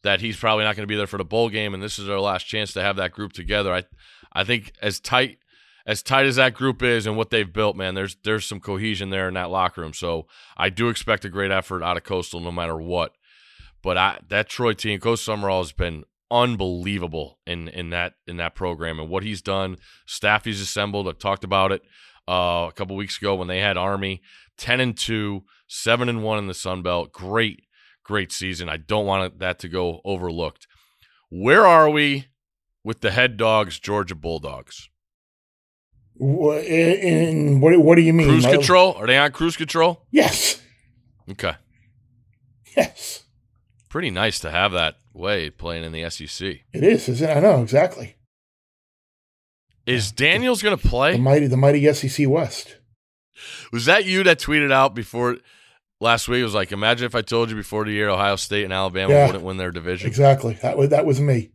[0.03, 2.07] that he's probably not going to be there for the bowl game, and this is
[2.07, 3.73] their last chance to have that group together.
[3.73, 3.85] I
[4.33, 5.39] I think as tight
[5.87, 9.11] as tight as that group is and what they've built, man, there's there's some cohesion
[9.11, 9.93] there in that locker room.
[9.93, 13.15] So I do expect a great effort out of Coastal, no matter what.
[13.83, 18.55] But I that Troy team, Coach Sumrall has been unbelievable in in that in that
[18.55, 19.79] program and what he's done.
[20.07, 21.09] Staff he's assembled.
[21.09, 21.83] I talked about it
[22.29, 24.23] uh, a couple weeks ago when they had Army
[24.57, 27.13] ten and two, seven and one in the Sun Belt.
[27.13, 27.63] Great,
[28.05, 28.69] great season.
[28.69, 30.67] I don't want that to go overlooked.
[31.31, 32.27] Where are we
[32.83, 34.89] with the head dogs, Georgia Bulldogs?
[36.21, 38.29] In- what, what do you mean?
[38.29, 38.95] Cruise control?
[38.95, 40.07] Are they on cruise control?
[40.11, 40.61] Yes,
[41.31, 41.55] Okay,
[42.77, 43.23] yes,
[43.89, 46.59] pretty nice to have that way playing in the SEC.
[46.73, 47.09] it is.
[47.09, 47.37] Isn't it?
[47.37, 48.17] I know exactly.
[49.87, 51.13] Is Daniels going to play?
[51.13, 52.77] The mighty, the mighty SEC West.
[53.73, 55.39] Was that you that tweeted out before
[56.01, 56.43] last week.
[56.43, 59.27] Was like, imagine if I told you before the year Ohio State and Alabama Yeah.
[59.27, 60.09] wouldn't win their division.
[60.09, 60.55] Exactly.
[60.63, 61.53] That was that was me.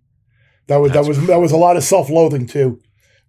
[0.68, 2.80] That was That's that was that was a lot of self loathing too,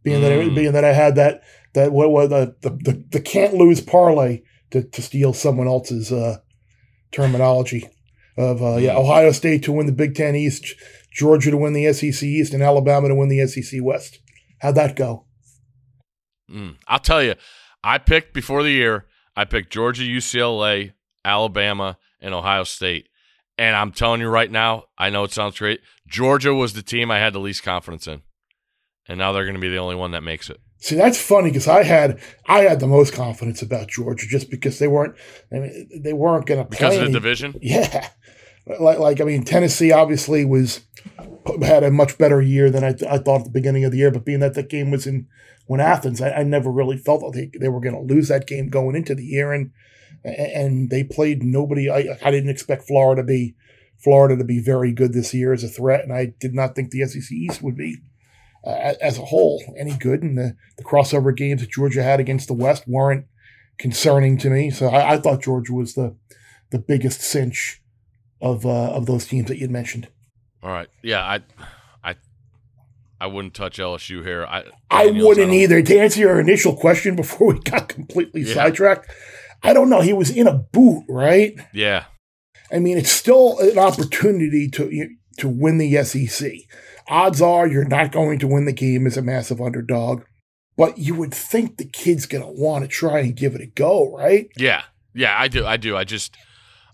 [0.03, 0.55] being that I, Mm.
[0.55, 1.43] being that I had that
[1.75, 6.11] that what was the, the the the can't lose parlay to to steal someone else's
[6.13, 6.39] uh,
[7.13, 7.89] terminology
[8.39, 9.01] of uh, yeah Mm.
[9.01, 10.75] Ohio State to win the Big Ten East,
[11.13, 14.19] Georgia to win the SEC East, and Alabama to win the SEC West.
[14.61, 15.27] How'd that go?
[16.51, 16.77] Mm.
[16.87, 17.35] I'll tell you,
[17.83, 19.07] I picked before the year.
[19.37, 20.93] I picked Georgia, UCLA,
[21.27, 23.09] Alabama, and Ohio State.
[23.59, 25.81] And I'm telling you right now, I know it sounds great.
[26.07, 28.23] Georgia was the team I had the least confidence in,
[29.09, 30.61] and now they're going to be the only one that makes it.
[30.79, 34.79] See, that's funny because I had I had the most confidence about Georgia just because
[34.79, 35.17] they weren't
[35.51, 37.55] I mean, they weren't going to Because play of the any- division?
[37.62, 38.09] Yeah,
[38.79, 40.81] like like I mean, Tennessee obviously was
[41.62, 44.11] had a much better year than I, I thought at the beginning of the year.
[44.11, 45.29] But being that the game was in
[45.67, 48.47] when Athens, I, I never really felt that they, they were going to lose that
[48.47, 49.71] game going into the year, and
[50.25, 51.90] and they played nobody.
[51.90, 53.55] I I didn't expect Florida to be
[54.03, 56.90] Florida to be very good this year as a threat, and I did not think
[56.90, 57.97] the SEC East would be.
[58.64, 62.49] Uh, as a whole, any good, and the, the crossover games that Georgia had against
[62.49, 63.25] the West weren't
[63.79, 64.71] concerning to me.
[64.71, 66.16] So I, I thought Georgia was the
[66.71, 67.81] the biggest cinch
[68.40, 70.09] of uh, of those teams that you'd mentioned.
[70.64, 70.88] All right.
[71.01, 71.40] Yeah, I,
[72.03, 72.16] I,
[73.21, 74.45] I wouldn't touch LSU here.
[74.45, 75.81] I, I wouldn't don't- either.
[75.81, 78.55] To answer your initial question before we got completely Yeah.
[78.55, 79.09] sidetracked,
[79.62, 80.01] I don't know.
[80.01, 81.59] He was in a boot, right?
[81.73, 82.05] Yeah,
[82.73, 86.53] I mean, it's still an opportunity to to win the SEC.
[87.09, 90.25] Odds are you're not going to win the game as a massive underdog,
[90.77, 93.66] but you would think the kid's going to want to try and give it a
[93.66, 94.49] go, right?
[94.57, 94.83] yeah,
[95.14, 95.37] yeah.
[95.38, 95.64] I do.
[95.64, 95.97] I do.
[95.97, 96.37] I just,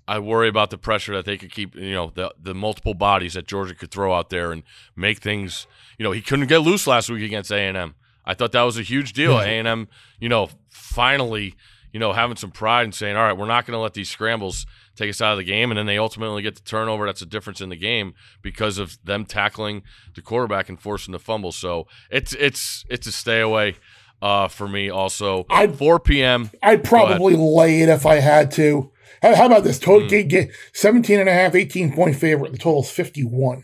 [0.06, 1.74] I worry about the pressure that they could keep.
[1.74, 4.62] You know, the the multiple bodies that Georgia could throw out there and
[4.96, 5.66] make things.
[5.98, 7.94] You know, he couldn't get loose last week against A and M.
[8.24, 9.38] I thought that was a huge deal.
[9.38, 9.88] A and M,
[10.20, 11.54] you know, finally,
[11.92, 14.10] you know, having some pride and saying, all right, we're not going to let these
[14.10, 17.06] scrambles take us out of the game, and then they ultimately get the turnover.
[17.06, 19.82] That's a difference in the game because of them tackling
[20.14, 21.52] the quarterback and forcing the fumble.
[21.52, 23.76] So it's it's it's a stay away
[24.20, 24.88] uh, for me.
[24.90, 26.50] Also, I'd- 4 p.m.
[26.62, 28.90] I'd probably lay it if I had to.
[29.20, 29.78] How, how about this?
[29.78, 32.50] Total get, get 17 and a half, 18 point favorite.
[32.52, 33.62] The total's 51.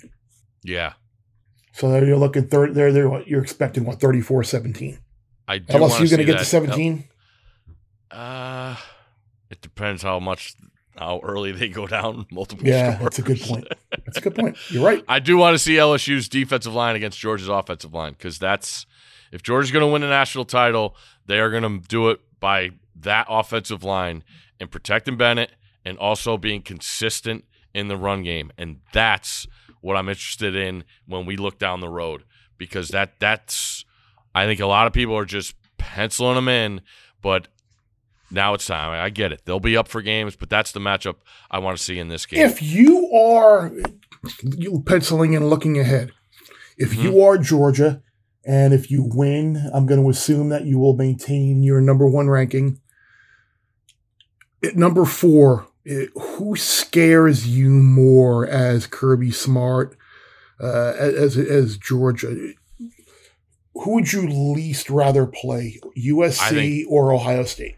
[0.63, 0.93] Yeah,
[1.73, 4.99] So there you're looking third there there what you're expecting what 34 17.
[5.47, 5.65] I do.
[5.75, 6.39] Unless you're going to get that.
[6.41, 7.05] to 17.
[8.11, 8.77] Uh,
[9.51, 10.55] it depends how much
[10.97, 13.03] how early they go down multiple Yeah, scores.
[13.05, 13.69] that's a good point.
[14.07, 14.57] That's a good point.
[14.71, 15.05] You're right.
[15.07, 18.87] I do want to see LSU's defensive line against Georgia's offensive line because that's
[19.33, 22.71] if Georgia's going to win a national title, they are going to do it by
[22.97, 24.25] that offensive line
[24.59, 25.51] and protecting Bennett
[25.85, 27.45] and also being consistent
[27.75, 29.47] in the run game, and that's
[29.83, 32.25] what I'm interested in when we look down the road
[32.57, 33.85] because that that's
[34.35, 36.81] I think a lot of people are just penciling them in,
[37.21, 37.49] but
[38.31, 38.91] now it's time.
[38.91, 41.17] I get it; they'll be up for games, but that's the matchup
[41.51, 42.41] I want to see in this game.
[42.45, 43.73] If you are
[44.43, 46.13] you penciling and looking ahead,
[46.77, 47.03] if Mm-hmm.
[47.03, 48.03] you are Georgia
[48.45, 52.29] and if you win, I'm going to assume that you will maintain your number one
[52.31, 52.81] ranking.
[54.65, 59.97] At number four, it, who scares you more as Kirby Smart,
[60.61, 62.53] uh, as as Georgia?
[63.75, 67.77] Who would you least rather play, USC think- or Ohio State?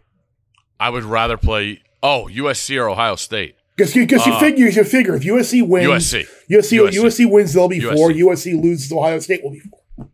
[0.81, 3.55] I would rather play oh USC or Ohio State.
[3.77, 6.25] Because you, cause you Uh, figure, you figure if USC wins, USC.
[6.51, 6.99] USC, USC.
[7.01, 8.09] USC wins, they'll be four.
[8.11, 8.21] USC.
[8.53, 10.09] USC loses, Ohio State will be four.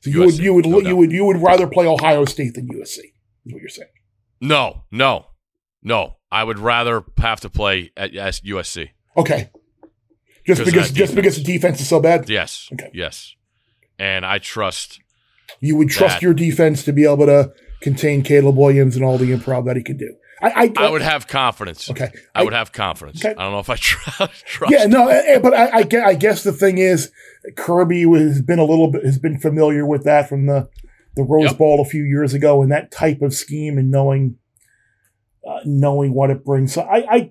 [0.00, 0.96] So you would you would no you doubt.
[0.96, 2.98] would you would rather play Ohio State than USC?
[3.46, 3.88] Is what you're saying?
[4.40, 5.26] No, no,
[5.82, 6.16] no.
[6.30, 8.90] I would rather have to play at USC.
[9.16, 9.50] Okay,
[10.46, 12.68] just Because of because that just because the defense is so bad, Yes.
[12.72, 12.90] Okay.
[12.92, 13.34] Yes.
[13.98, 15.00] And I trust.
[15.60, 19.18] you would trust That- your defense to be able to contain Caleb Williams and all
[19.18, 20.14] the improv that he can do.
[20.40, 21.90] I I, I would have confidence.
[21.90, 22.10] okay.
[22.34, 23.24] I would have confidence.
[23.24, 23.34] Okay.
[23.36, 24.44] I don't know if I trust.
[24.70, 27.10] Yeah, no, eh, eh, but I, I, I guess the thing is,
[27.56, 30.68] Kirby has been a little bit has been familiar with that from the
[31.16, 31.58] the Rose Yep.
[31.58, 34.36] Bowl a few years ago, and that type of scheme and knowing
[35.48, 36.72] uh, knowing what it brings.
[36.72, 37.30] So I, I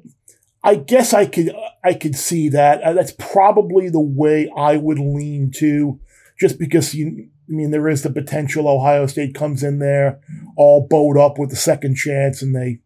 [0.63, 2.81] I guess I could I could see that.
[2.83, 5.99] Uh, that's probably the way I would lean to,
[6.37, 7.29] just because you.
[7.49, 10.19] I mean, there is the potential Ohio State comes in there
[10.57, 12.79] all bowed up with the second chance, and they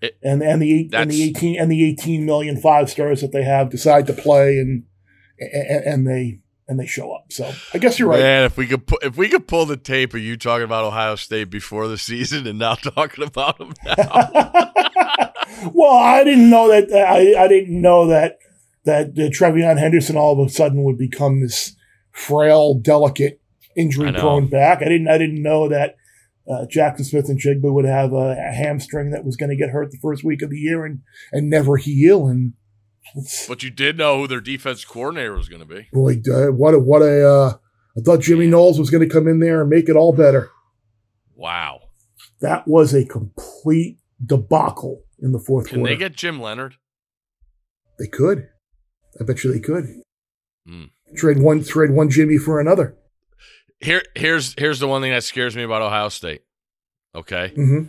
[0.00, 3.32] It- and and the eight, and the eighteen and the eighteen million five stars that
[3.32, 4.84] they have decide to play, and
[5.40, 7.32] and, and they and they show up.
[7.32, 8.20] So I guess you're right.
[8.20, 10.84] Man, if we could pu- if we could pull the tape of you talking about
[10.84, 13.94] Ohio State before the season and now talking about them now.
[15.72, 16.92] well, I didn't know that.
[16.92, 18.38] I, I didn't know that
[18.84, 21.74] that uh, TreVeyon Henderson all of a sudden would become this
[22.12, 23.40] frail, delicate,
[23.76, 23.82] I know.
[23.82, 24.78] injury-prone back.
[24.82, 25.08] I didn't.
[25.08, 25.96] I didn't know that
[26.50, 29.98] uh, Jaxon Smith-Njigba would have a, a hamstring that was going to get hurt the
[30.00, 31.00] first week of the year and
[31.32, 32.26] and never heal.
[32.26, 32.54] And
[33.48, 35.88] But you did know who their defense coordinator was going to be.
[35.92, 37.28] boy, uh, what a what a!
[37.28, 37.52] Uh,
[37.96, 40.50] I thought Jimmy Knowles was going to come in there and make it all better.
[41.34, 41.80] Wow.
[42.40, 45.92] That was a complete debacle in the fourth Can quarter.
[45.92, 46.76] they get Jim Leonard?
[47.98, 48.48] They could.
[49.20, 49.86] I bet you they could.
[50.66, 50.84] Hmm.
[51.16, 52.96] Trade one trade one Jimmy for another.
[53.80, 56.42] Here, here's here's the one thing that scares me about Ohio State.
[57.14, 57.82] Okay, hmm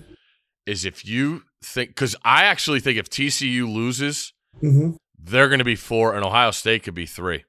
[0.65, 5.65] is if you think because I actually think if TCU loses, hmm they're going to
[5.65, 7.43] be four, and Ohio State could be three.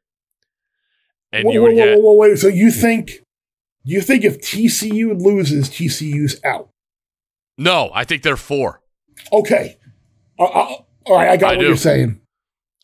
[1.32, 2.38] And whoa, you would whoa, get whoa, whoa, wait.
[2.38, 3.12] So you think
[3.84, 6.70] you think if TCU loses, TCU's out?
[7.58, 7.90] no.
[7.94, 8.80] I think they're four.
[9.32, 9.78] Okay.
[10.38, 10.74] Uh, uh,
[11.06, 11.68] all right, I got I what do.
[11.68, 12.20] you're saying.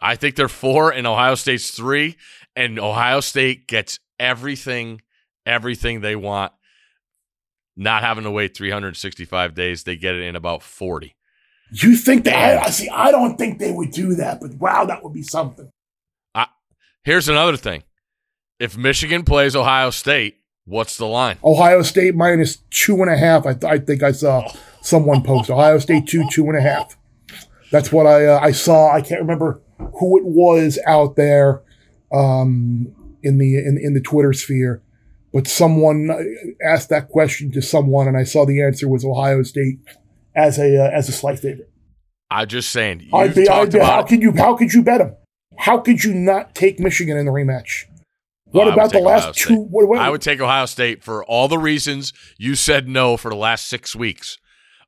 [0.00, 2.16] I think they're four, and Ohio State's three,
[2.54, 5.00] and Ohio State gets everything,
[5.46, 6.52] everything they want.
[7.76, 11.14] Not having to wait 365 days, they get it in about 40.
[11.70, 12.58] You think that?
[12.58, 12.88] I, I see.
[12.88, 15.70] I don't think they would do that, but wow, that would be something.
[17.06, 17.84] Here's another thing:
[18.58, 21.38] if Michigan plays Ohio State, what's the line?
[21.44, 23.46] Ohio State minus two and a half.
[23.46, 24.50] I, th- I think I saw
[24.82, 26.98] someone post Ohio State two two and a half.
[27.70, 28.92] That's what I uh, I saw.
[28.92, 31.62] I can't remember who it was out there
[32.12, 32.92] um,
[33.22, 34.82] in the in, in the Twitter sphere,
[35.36, 36.08] but someone
[36.64, 39.80] asked that question to someone, and I saw the answer was Ohio State
[40.34, 41.70] as a uh, as a slight favorite.
[42.30, 43.10] I'm just saying.
[43.12, 45.14] I'd be, I'd be, how could you how could you bet them?
[45.58, 47.84] How could you not take Michigan in the rematch?
[48.46, 49.60] What I would about the last Ohio two?
[49.64, 53.30] What, what, I would take Ohio State for all the reasons you said no for
[53.30, 54.38] the last six weeks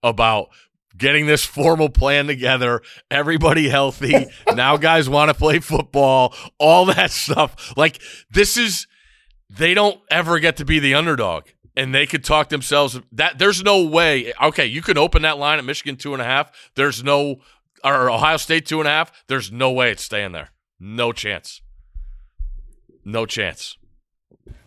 [0.02, 0.48] about
[0.96, 2.80] getting this formal plan together,
[3.10, 4.28] everybody healthy.
[4.54, 7.76] now guys want to play football, all that stuff.
[7.76, 8.86] Like this is
[9.50, 11.44] they don't ever get to be the underdog.
[11.76, 14.32] And they could talk themselves that there's no way.
[14.42, 16.50] Okay, you can open that line at Michigan two and a half.
[16.74, 17.36] There's no
[17.84, 19.12] or Ohio State two and a half.
[19.28, 20.50] There's no way it's staying there.
[20.80, 21.62] No chance.
[23.04, 23.76] No chance.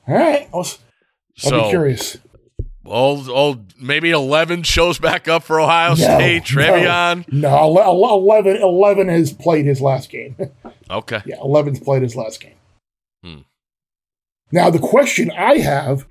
[0.08, 0.66] all right, I'll, I'll
[1.36, 2.18] So be curious.
[2.84, 6.44] Old, old, maybe 11 shows back up for Ohio No, State.
[6.46, 7.32] TreVeyon.
[7.32, 10.36] No, no, ele- 11, 11 has played his last game.
[10.90, 11.22] Okay.
[11.26, 12.56] yeah, 11's played his last game.
[14.52, 16.08] Now, the question I have,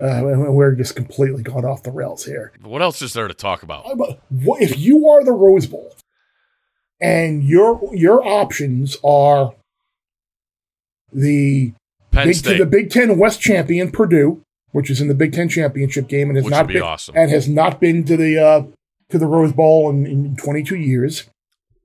[0.00, 2.52] uh, we're just completely gone off the rails here.
[2.62, 3.84] What else is there to talk about?
[3.96, 5.94] What- If you are the Rose Bowl
[7.00, 9.54] and your your options are
[11.12, 11.72] the
[12.10, 12.58] Penn Big, State.
[12.58, 16.36] the Big Ten West champion Purdue, which is in the Big Ten championship game and
[16.36, 17.14] has Which not be been awesome.
[17.16, 18.62] and has not been to the uh,
[19.10, 21.24] to the Rose Bowl in, in 22 years.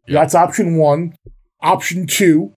[0.07, 0.21] Yeah.
[0.21, 1.15] That's option one.
[1.61, 2.53] Option two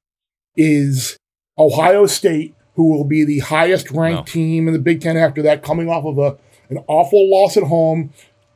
[0.57, 1.17] is
[1.59, 4.33] Ohio State, who will be the highest ranked No.
[4.33, 6.37] team in the Big Ten after that, coming off of a
[6.69, 8.13] an awful loss at home.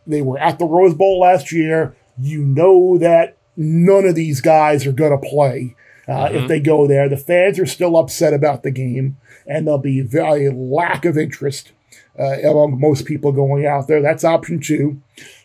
[0.07, 1.97] They were at the Rose Bowl last year.
[2.19, 5.75] You know that none of these guys are going to play
[6.07, 7.09] uh, if they go there.
[7.09, 11.73] The fans are still upset about the game, and there'll be very lack of interest
[12.19, 14.01] uh, among most people going out there.
[14.01, 15.01] That's option two.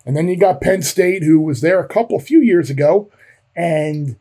[0.05, 3.09] And then you got Penn State, who was there a couple, a few years ago,
[3.55, 4.15] and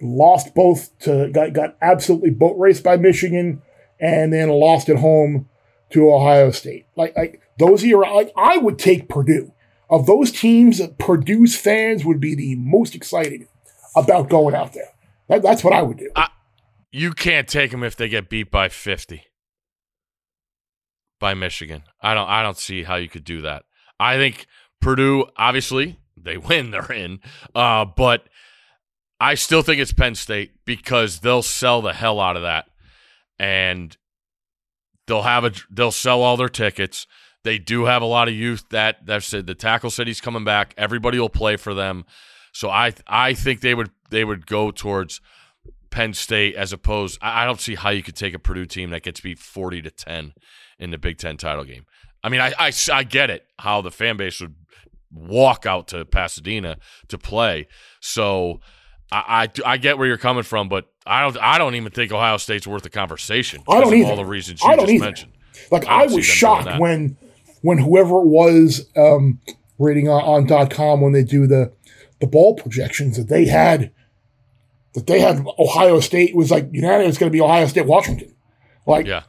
[0.00, 3.62] lost both to got got absolutely boat raced by Michigan,
[4.00, 5.48] and then lost at home
[5.90, 6.86] to Ohio State.
[6.96, 9.52] Like like those are like I would take Purdue.
[9.88, 13.46] Of those teams, Purdue's fans would be the most excited
[13.94, 14.92] about going out there.
[15.28, 16.10] That, that's what I would do.
[16.90, 19.22] You can't take them if they get beat by 50
[21.20, 21.84] by Michigan.
[22.00, 23.64] I don't I don't see how you could do that.
[23.98, 24.46] I think
[24.80, 27.20] Purdue obviously they win, they're in.
[27.54, 28.28] Uh, but
[29.20, 32.66] I still think it's Penn State because they'll sell the hell out of that.
[33.38, 33.96] And
[35.06, 37.06] they'll have a they'll sell all their tickets.
[37.44, 40.74] They do have a lot of youth that that said the tackle he's coming back.
[40.76, 42.04] Everybody will play for them.
[42.52, 45.20] So I I think they would they would go towards
[45.90, 47.18] Penn State as opposed.
[47.22, 49.82] I I don't see how you could take a Purdue team that gets beat forty
[49.82, 50.34] to ten
[50.78, 51.86] in the Big Ten title game.
[52.24, 54.56] I mean, I, I, I get it how the fan base would
[55.12, 56.78] walk out to Pasadena
[57.08, 57.68] to play.
[58.00, 58.60] So
[59.12, 62.12] I, I, I get where you're coming from, but I don't I don't even think
[62.12, 63.62] Ohio State's worth a conversation.
[63.68, 64.10] I don't either.
[64.10, 65.04] all the reasons you I just either.
[65.04, 65.32] mentioned.
[65.70, 67.16] Like I I, was see them doing shocked when
[67.62, 69.40] when whoever it was um,
[69.78, 71.72] rating on, on .com when they do the
[72.20, 73.92] the ball projections that they had
[74.94, 78.34] that they had Ohio State was like unanimous it's going to be Ohio State Washington.
[78.86, 79.22] Like Yeah.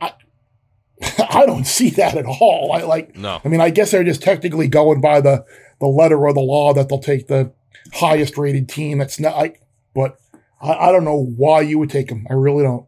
[1.30, 2.72] I don't see that at all.
[2.72, 3.40] I like No.
[3.44, 5.44] I mean I guess they're just technically going by the
[5.80, 7.52] the letter of the law that they'll take the
[7.94, 8.98] highest rated team.
[8.98, 9.62] That's not like
[9.94, 10.18] but
[10.60, 12.26] I, I don't know why you would take them.
[12.30, 12.86] I really don't.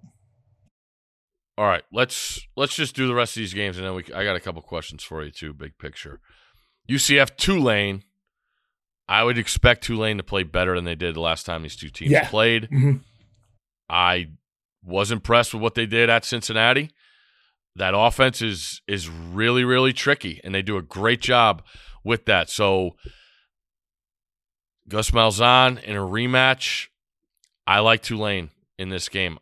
[1.58, 4.04] All right, let's let's just do the rest of these games, and then we.
[4.14, 5.52] I got a couple questions for you too.
[5.52, 6.20] Big picture.
[6.88, 8.02] UCF Tulane.
[9.08, 11.90] I would expect Tulane to play better than they did the last time these two
[11.90, 12.28] teams Yeah.
[12.28, 12.68] played.
[12.70, 13.00] Mhm.
[13.90, 14.28] I
[14.84, 16.90] was impressed with what they did at Cincinnati.
[17.76, 21.62] That offense is is really really tricky, and they do a great job
[22.04, 22.48] with that.
[22.48, 22.92] So
[24.90, 26.88] Gus Malzahn in a rematch,
[27.64, 29.38] I like Tulane in this game.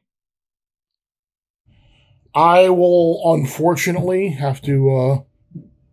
[2.34, 5.24] I will unfortunately have to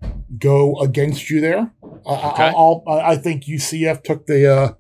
[0.03, 1.71] uh, go against you there.
[1.81, 2.43] I, Okay.
[2.43, 4.73] I, I'll, I I think UCF took the uh,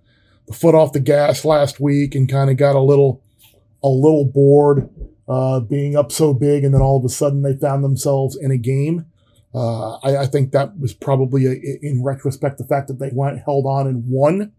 [0.47, 3.23] the foot off the gas last week and kind of got a little
[3.81, 4.89] a little bored
[5.27, 8.51] uh, being up so big, and then all of a sudden they found themselves in
[8.51, 9.05] a game.
[9.55, 13.39] Uh, I, I think that was probably, a, in retrospect, the fact that they went
[13.45, 14.51] held on and won.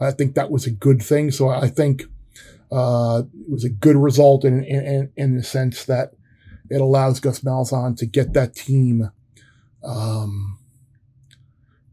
[0.00, 1.30] I think that was a good thing.
[1.30, 2.04] So I think
[2.70, 6.12] uh, it was a good result in, in in the sense that
[6.70, 9.10] it allows Gus Malzahn to get that team
[9.82, 10.58] um,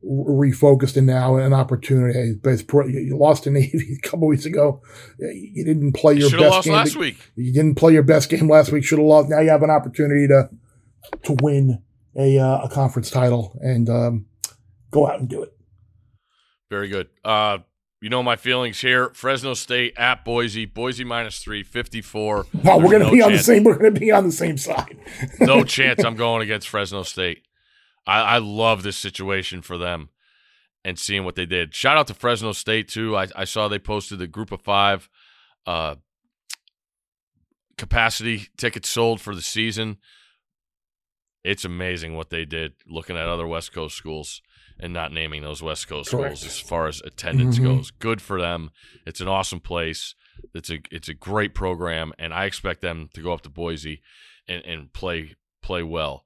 [0.03, 2.35] refocused and now an opportunity.
[2.41, 4.81] But you lost to Navy a couple weeks ago.
[5.19, 6.73] You didn't play your best lost game.
[6.73, 7.17] last week.
[7.35, 8.83] You didn't play your best game last week.
[8.83, 9.29] Should have lost.
[9.29, 10.49] Now you have an opportunity to
[11.23, 11.81] to win
[12.17, 14.25] a uh, a conference title and um,
[14.91, 15.53] go out and do it.
[16.69, 17.09] Very good.
[17.23, 17.59] Uh,
[18.05, 19.09] you know my feelings here.
[19.15, 20.67] Fresno State at Boise.
[20.67, 22.45] Boise minus three, 54.
[22.63, 23.63] No, we're gonna be on the same.
[23.63, 24.95] We're gonna be on the same side.
[25.39, 27.47] no chance I'm going against Fresno State.
[28.05, 30.09] I, I love this situation for them
[30.83, 31.73] and seeing what they did.
[31.73, 33.17] Shout out to Fresno State too.
[33.17, 35.09] I, I saw they posted the group of five
[35.65, 35.95] uh,
[37.75, 39.97] capacity tickets sold for the season.
[41.43, 44.43] It's amazing what they did looking at other West Coast schools
[44.79, 46.37] and not naming those West Coast Correct.
[46.37, 47.63] schools as far as attendance Mhm.
[47.63, 47.91] goes.
[47.91, 48.71] Good for them.
[49.05, 50.15] It's an awesome place.
[50.53, 54.01] It's a it's a great program, and I expect them to go up to Boise
[54.47, 56.25] and, and play play well.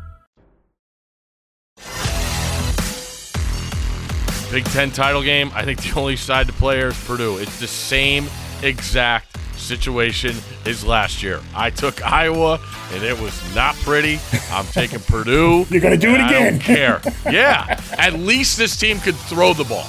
[4.51, 5.49] Big Ten title game.
[5.53, 7.37] I think the only side to play here is Purdue.
[7.37, 8.27] It's the same
[8.61, 10.35] exact situation
[10.65, 11.39] as last year.
[11.55, 12.59] I took Iowa,
[12.91, 14.19] and it was not pretty.
[14.51, 15.65] I'm taking Purdue.
[15.69, 16.53] You're gonna do it and I again.
[16.53, 17.01] don't care.
[17.31, 17.79] Yeah.
[17.97, 19.87] At least this team could throw the ball.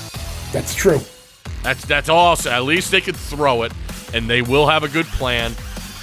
[0.53, 1.01] That's true.
[1.63, 2.37] That's that's all.
[2.47, 3.73] At least they could throw it,
[4.15, 5.53] and they will have a good plan.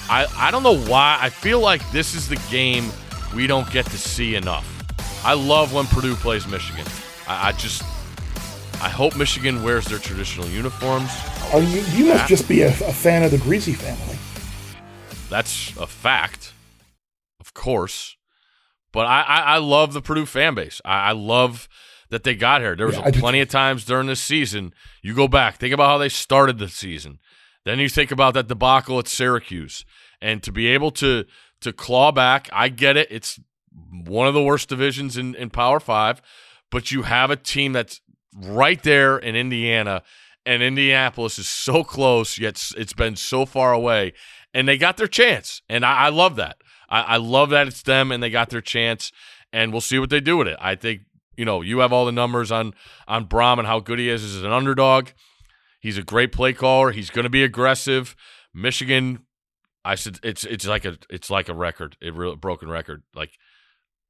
[0.09, 1.17] I I don't know why.
[1.21, 2.89] I feel like this is the game
[3.33, 4.65] we don't get to see enough.
[5.23, 6.85] I love when Purdue plays Michigan.
[7.27, 7.83] I, I just
[8.81, 11.09] I hope Michigan wears their traditional uniforms.
[11.53, 14.17] Oh, you, you must just be a, a fan of the Griese family.
[15.29, 16.53] That's a fact,
[17.39, 18.15] of course.
[18.91, 20.81] But I, I, I love the Purdue fan base.
[20.85, 21.67] I, I love
[22.09, 22.75] that they got here.
[22.75, 24.73] There was Yeah, plenty of times during this season.
[25.03, 27.19] You go back, think about how they started the season.
[27.65, 29.85] Then you think about that debacle at Syracuse,
[30.21, 31.25] and to be able to
[31.61, 32.49] to claw back.
[32.53, 33.09] I get it.
[33.11, 33.39] It's
[33.91, 36.21] one of the worst divisions in, in Power Five,
[36.71, 38.01] but you have a team that's
[38.35, 40.03] right there in Indiana,
[40.45, 44.13] and Indianapolis is so close, yet it's been so far away,
[44.53, 46.57] and they got their chance, and I, I love that.
[46.89, 49.11] I, I love that it's them and they got their chance,
[49.53, 50.57] and we'll see what they do with it.
[50.59, 51.01] I think
[51.37, 52.73] you know you have all the numbers on
[53.07, 55.09] on Brohm and how good he is as an underdog.
[55.79, 56.91] He's a great play caller.
[56.91, 58.15] He's going to be aggressive.
[58.53, 59.25] Michigan,
[59.85, 63.03] I said it's it's like a it's like a record, a real broken record.
[63.15, 63.31] Like,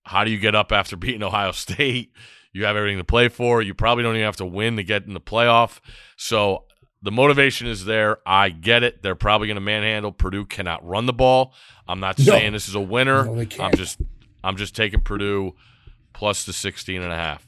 [0.10, 2.12] how do you get up after beating Ohio State?
[2.52, 3.62] You have everything to play for.
[3.62, 5.80] You probably don't even have to win to get in the playoff.
[6.18, 6.66] So
[7.04, 8.18] the motivation is there.
[8.26, 9.04] I get it.
[9.04, 10.12] They're probably going to manhandle.
[10.12, 11.54] Purdue cannot run the ball.
[11.88, 12.26] I'm not No.
[12.26, 13.26] saying this is a winner.
[13.26, 14.00] No, I'm just
[14.44, 15.54] I'm just taking Purdue
[16.14, 17.46] plus the 16 and a half.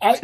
[0.00, 0.20] I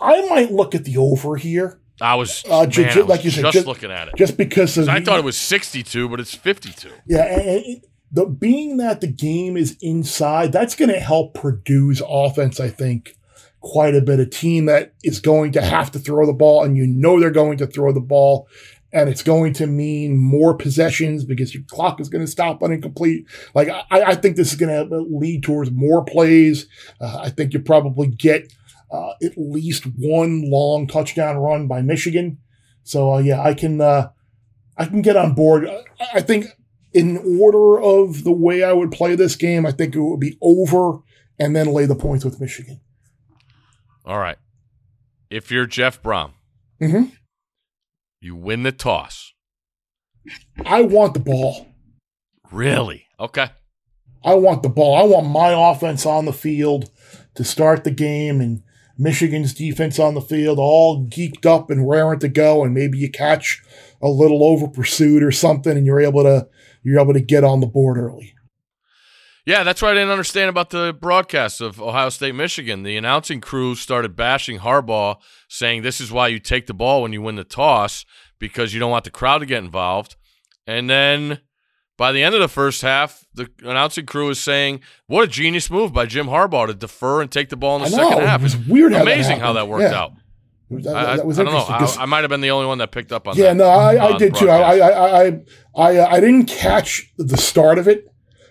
[0.00, 3.30] I might look at the over here I was, Uh, man, I was like you
[3.32, 4.14] said, just just- looking at it.
[4.16, 6.88] just because of I thought it was 62, but it's 52.
[7.08, 7.80] Yeah, and, and
[8.10, 12.60] the being that the game is inside, that's going to help Purdue's offense.
[12.60, 13.16] I think
[13.60, 14.20] quite a bit.
[14.20, 17.30] A team that is going to have to throw the ball, and you know they're
[17.30, 18.48] going to throw the ball,
[18.92, 22.72] and it's going to mean more possessions because your clock is going to stop on
[22.72, 23.26] incomplete.
[23.54, 26.66] Like I, I think this is going to lead towards more plays.
[27.00, 28.52] Uh, I think you probably get
[28.90, 32.38] uh, at least one long touchdown run by Michigan.
[32.84, 33.80] So uh, yeah, I can.
[33.80, 34.10] Uh,
[34.80, 35.68] I can get on board.
[36.14, 36.46] I think
[36.98, 40.36] in order of the way I would play this game, I think it would be
[40.42, 40.98] over
[41.38, 42.80] and then lay the points with Michigan.
[44.04, 44.38] All right.
[45.30, 46.32] If you're Jeff Brohm,
[46.80, 47.12] Mhm.
[48.20, 49.32] you win the toss.
[50.64, 51.68] I want the ball.
[52.50, 53.06] Really?
[53.20, 53.48] Okay.
[54.24, 54.96] I want the ball.
[54.96, 56.90] I want my offense on the field
[57.34, 58.62] to start the game and
[58.98, 62.64] Michigan's defense on the field, all geeked up and raring to go.
[62.64, 63.62] And maybe you catch
[64.02, 66.48] a little over pursuit or something, and you're able to
[66.82, 68.34] you're able to get on the board early.
[69.46, 72.82] Yeah, that's what I didn't understand about the broadcast of Ohio State, Michigan.
[72.82, 75.16] The announcing crew started bashing Harbaugh,
[75.48, 78.04] saying this is why you take the ball when you win the toss
[78.38, 80.16] because you don't want the crowd to get involved.
[80.66, 81.40] And then
[81.98, 85.70] by the end of the first half, the announcing crew is saying, "What a genius
[85.70, 88.44] move by Jim Harbaugh to defer and take the ball in the second half." it
[88.44, 89.98] was weird how that Amazing how that worked Yeah.
[90.00, 90.12] out.
[90.70, 91.64] That, I, that was I don't know.
[91.66, 93.48] I, I might have been the only one that picked up on yeah, that.
[93.48, 94.48] Yeah, no, I, I did too.
[94.50, 94.58] I.
[94.58, 95.40] I, I, I,
[95.76, 98.04] I, uh, I didn't catch the start of it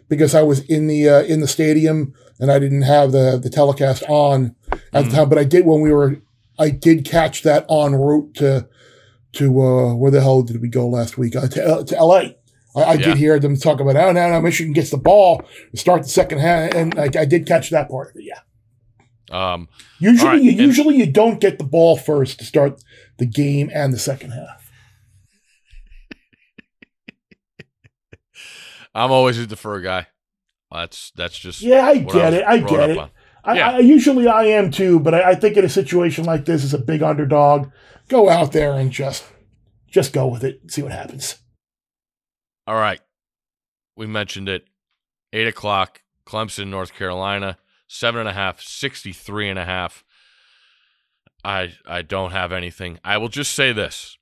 [0.10, 3.50] because I was in the uh, in the stadium and I didn't have the the
[3.50, 5.10] telecast on at Mm.
[5.10, 5.30] the time.
[5.30, 6.18] But I did when we were.
[6.60, 8.68] I did catch that en route to
[9.34, 11.36] to uh, where the hell did we go last week?
[11.36, 12.37] Uh, to, L- to L.A.
[12.78, 13.05] I, I Yeah.
[13.07, 16.09] did hear them talk about, oh, now, now Michigan gets the ball to start the
[16.09, 18.23] second half, and I, I did catch that part of it.
[18.25, 18.39] Yeah.
[19.30, 19.67] Um,
[19.99, 22.82] Usually, All right, you, and- usually you don't get the ball first to start
[23.17, 24.71] the game and the second half.
[28.95, 30.07] I'm always a defer guy.
[30.71, 32.43] That's that's just Yeah, I get was it.
[32.45, 32.99] I get it.
[33.43, 33.71] I, Yeah.
[33.71, 36.73] I usually I am too, but I, I think in a situation like this, as
[36.73, 37.69] a big underdog,
[38.09, 39.23] go out there and just
[39.89, 41.38] just go with it, see what happens.
[42.68, 42.99] All right.
[43.95, 44.65] We mentioned it.
[45.34, 47.57] Eight o'clock, Clemson, North Carolina,
[47.88, 50.03] seven and a half, 63 and a half.
[51.43, 52.99] I I don't have anything.
[53.03, 54.18] I will just say this.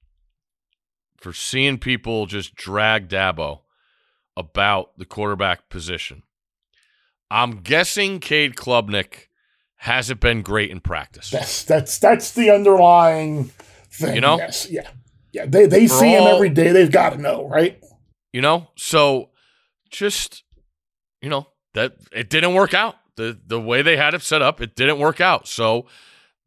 [1.18, 3.62] For seeing people just drag Dabo
[4.38, 6.24] about the quarterback position.
[7.32, 9.28] I'm guessing Cade Klubnik
[9.78, 11.32] hasn't been great in practice.
[11.32, 13.52] That's that's that's the underlying
[13.90, 14.16] thing.
[14.16, 14.38] You know?
[14.38, 14.90] Yes, yeah,
[15.32, 15.46] yeah.
[15.48, 16.72] They they For see him every day.
[16.72, 17.82] They've got to know, right?
[18.36, 18.68] You know?
[18.76, 19.30] So
[19.90, 20.44] just
[21.22, 22.96] you know, that it didn't work out.
[23.16, 25.48] The the way they had it set up, it didn't work out.
[25.48, 25.88] So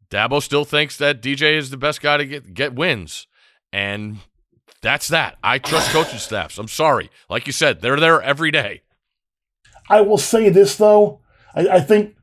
[0.09, 3.27] Dabo still thinks that DJ is the best guy to get get wins.
[3.73, 4.19] And
[4.81, 5.37] that's that.
[5.43, 6.57] I trust coaching staffs.
[6.57, 7.09] I'm sorry.
[7.29, 8.83] Like you said, they're there every day.
[9.89, 11.19] I will say this though.
[11.53, 12.15] I, I think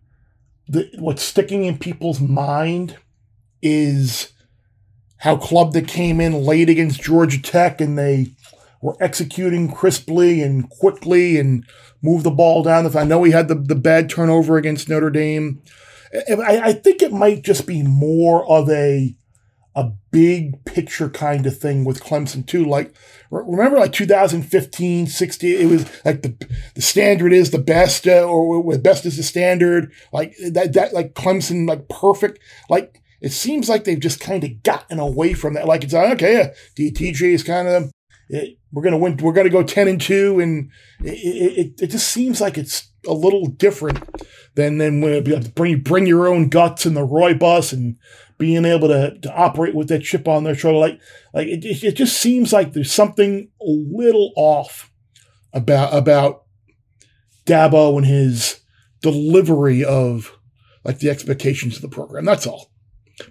[0.66, 2.96] the, what's sticking in people's mind
[3.60, 4.32] is
[5.18, 8.28] how Klubnik came in late against Georgia Tech and they
[8.86, 11.66] were executing crisply and quickly and
[12.02, 12.84] moved the ball down.
[12.84, 15.60] the I know he had the, the bad turnover against Notre Dame.
[16.14, 19.16] I, I think it might just be more of a
[19.74, 22.64] a big picture kind of thing with Clemson too.
[22.64, 22.94] Like
[23.30, 28.72] remember like 2015, 16, it was like the the standard is the best uh, or,
[28.72, 29.92] the best is the standard.
[30.12, 32.38] Like that that like Clemson like perfect.
[32.70, 35.66] Like it seems like they've just kind of gotten away from that.
[35.66, 37.90] Like it's like okay, yeah, DTJ is kind of
[38.28, 39.16] it, we're gonna win.
[39.16, 40.70] We're gonna go ten and two, and
[41.00, 44.02] it, it, it just seems like it's a little different
[44.54, 45.22] than than when
[45.54, 47.96] bring bring your own guts in the Roy bus and
[48.38, 50.78] being able to, to operate with that chip on their shoulder.
[50.78, 51.00] Like
[51.32, 54.90] like it, it, it just seems like there's something a little off
[55.52, 56.44] about about
[57.46, 58.60] Dabo and his
[59.02, 60.36] delivery of
[60.84, 62.24] like the expectations of the program.
[62.24, 62.70] That's all.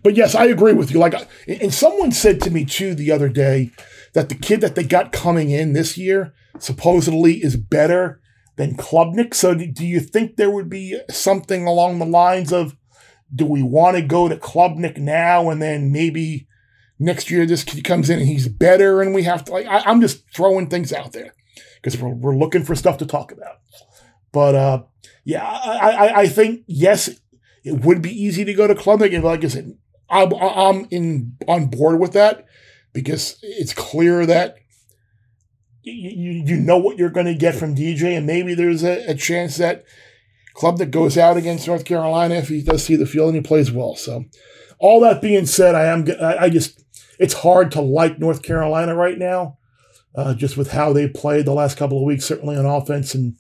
[0.01, 0.99] But yes, I agree with you.
[0.99, 1.13] Like,
[1.47, 3.71] and someone said to me too the other day
[4.16, 8.22] that the kid that they got coming in this year supposedly is better
[8.55, 9.34] than Klubnik.
[9.34, 12.78] So, do, you think there would be something along the lines of,
[13.34, 16.47] do we want to go to Klubnik now and then maybe
[16.97, 19.66] next year this kid comes in and he's better and we have to like?
[19.66, 21.34] I, I'm just throwing things out there
[21.76, 23.57] because we're, we're looking for stuff to talk about.
[24.32, 24.84] But uh,
[25.26, 27.09] yeah, I, I, I think yes,
[27.66, 29.78] it would be easy to go to Klubnik, and like I said,
[30.09, 32.45] I'm, I'm in on board with that
[32.95, 34.55] because it's clear that
[35.83, 39.13] you, you, know what you're going to get from DJ, and maybe there's a, a
[39.13, 39.83] chance that
[40.55, 43.71] Klubnik goes out against North Carolina if he does see the field and he plays
[43.71, 43.95] well.
[43.95, 44.25] So,
[44.79, 46.81] all that being said, I am I just
[47.19, 49.59] it's hard to like North Carolina right now,
[50.15, 53.35] uh, just with how they played the last couple of weeks, certainly on offense, and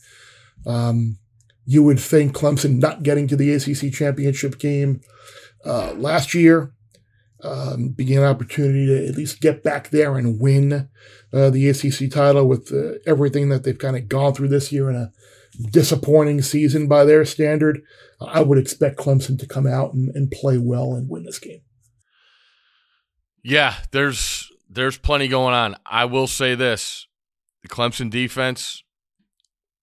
[0.67, 1.17] um,
[1.65, 5.01] you would think Clemson not getting to the ACC championship game
[5.65, 6.74] uh, last year
[7.43, 10.89] um, being an opportunity to at least get back there and win
[11.33, 14.89] uh, the ACC title with uh, everything that they've kind of gone through this year
[14.89, 15.11] in a
[15.71, 17.81] disappointing season by their standard.
[18.21, 21.61] I would expect Clemson to come out and, and play well and win this game.
[23.43, 25.75] Yeah, there's there's plenty going on.
[25.85, 27.07] I will say this:
[27.61, 28.83] the Clemson defense,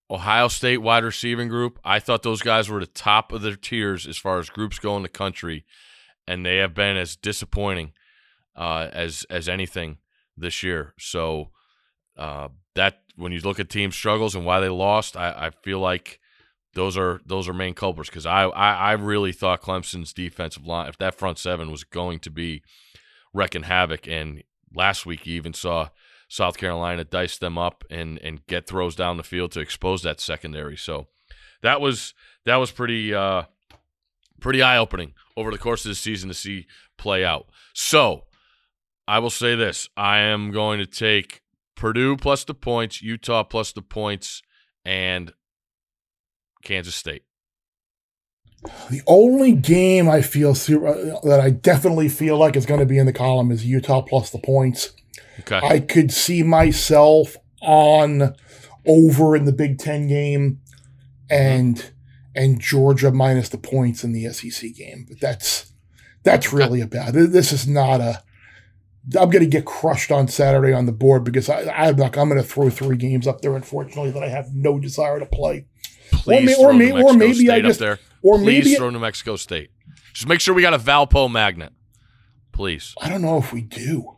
[0.09, 1.79] Ohio State wide receiving group.
[1.83, 4.97] I thought those guys were the top of their tiers as far as groups go
[4.97, 5.65] in the country,
[6.27, 7.91] and they have been as disappointing
[8.55, 9.97] uh, as as anything
[10.37, 10.93] this year.
[10.97, 11.49] So
[12.17, 15.79] uh, that when you look at team struggles and why they lost, I, I feel
[15.79, 16.19] like
[16.73, 20.89] those are those are main culprits because I, I I really thought Clemson's defensive line,
[20.89, 22.63] if that front seven was going to be
[23.33, 24.43] wrecking havoc, and
[24.75, 25.89] last week you even saw
[26.27, 30.19] South Carolina dice them up and and get throws down the field to expose that
[30.19, 30.77] secondary.
[30.77, 31.07] So
[31.61, 32.13] that was
[32.45, 33.43] that was pretty uh,
[34.43, 36.67] pretty eye opening over the course of the season to see
[36.97, 37.47] play out.
[37.73, 38.25] So
[39.07, 41.41] I will say this: I am going to take
[41.75, 44.43] Purdue plus the points, Utah plus the points,
[44.85, 45.33] and
[46.63, 47.23] Kansas State.
[48.89, 52.97] The only game I feel uh, that I definitely feel like is going to be
[52.97, 54.93] in the column is Utah plus the points.
[55.41, 55.59] Okay.
[55.61, 58.35] I could see myself on
[58.85, 60.59] over in the Big Ten game
[61.29, 61.91] and
[62.35, 65.05] and Georgia minus the points in the SEC game.
[65.07, 65.71] But that's
[66.23, 67.31] that's really about it.
[67.31, 68.23] This is not a.
[69.19, 72.29] I'm going to get crushed on Saturday on the board because I, I'm like I'm
[72.29, 73.55] going to throw three games up there.
[73.55, 75.65] Unfortunately, that I have no desire to play.
[76.11, 77.99] Please may- throw or may- New or Mexico maybe I State just- up there.
[78.21, 79.71] or Please maybe- throw New Mexico State.
[80.13, 81.73] Just make sure we got a Valpo magnet.
[82.51, 82.93] Please.
[83.01, 84.15] I don't know if we do.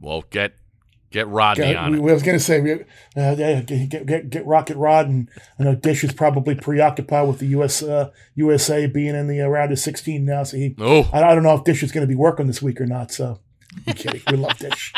[0.00, 0.54] Well, get
[1.10, 2.10] get Rodney Okay, on we, it.
[2.10, 2.60] I was going to say,
[3.16, 7.38] uh, yeah, get, get, get Rocket Rod, and I know Dish is probably preoccupied with
[7.38, 10.44] the US uh, USA being in the uh, round of 16 now.
[10.44, 12.62] So he, Oh, I, I don't know if Dish is going to be working this
[12.62, 13.10] week or not.
[13.12, 13.40] So
[13.86, 14.22] I'm kidding.
[14.30, 14.92] We love Dish.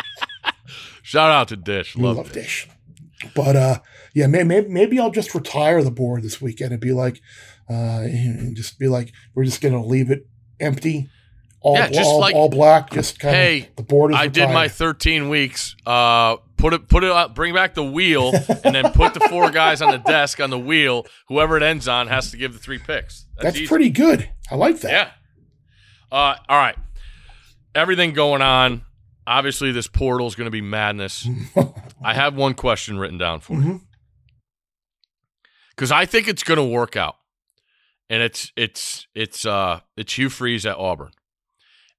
[1.03, 1.97] shout out to Dish.
[1.97, 2.67] Love, love, Dish.
[2.67, 3.31] Dish.
[3.35, 3.79] But uh,
[4.15, 7.21] yeah, maybe, maybe I'll just retire the board this weekend and be like,
[7.71, 10.27] uh, and just be like, we're just going to leave it
[10.61, 11.09] empty,
[11.63, 12.91] all, Yeah, just all, like, all black.
[12.91, 14.19] Just kind hey, of the board is.
[14.19, 15.77] I did my 13 weeks.
[15.87, 18.33] Uh, put it, put it up, bring back the wheel,
[18.65, 21.07] and then put the four guys on the desk on the wheel.
[21.29, 23.27] Whoever it ends on has to give the three picks.
[23.39, 23.67] That's easy.
[23.67, 24.29] pretty good.
[24.51, 24.91] I like that.
[24.91, 25.11] Yeah.
[26.11, 26.77] Uh, all right.
[27.75, 28.83] Everything going on.
[29.27, 31.29] Obviously, this portal is going to be madness.
[32.05, 33.81] I have one question written down for you
[35.71, 37.17] because I think it's going to work out,
[38.11, 41.13] and it's it's it's uh it's Hugh Freeze at Auburn,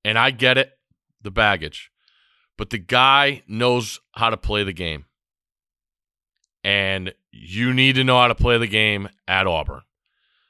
[0.06, 0.78] and I get it,
[1.22, 1.92] the baggage,
[2.58, 5.06] but the guy knows how to play the game,
[6.64, 9.82] and you need to know how to play the game at Auburn.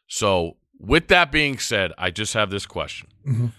[0.08, 3.52] So, with that being said, I just have this question: Mhm.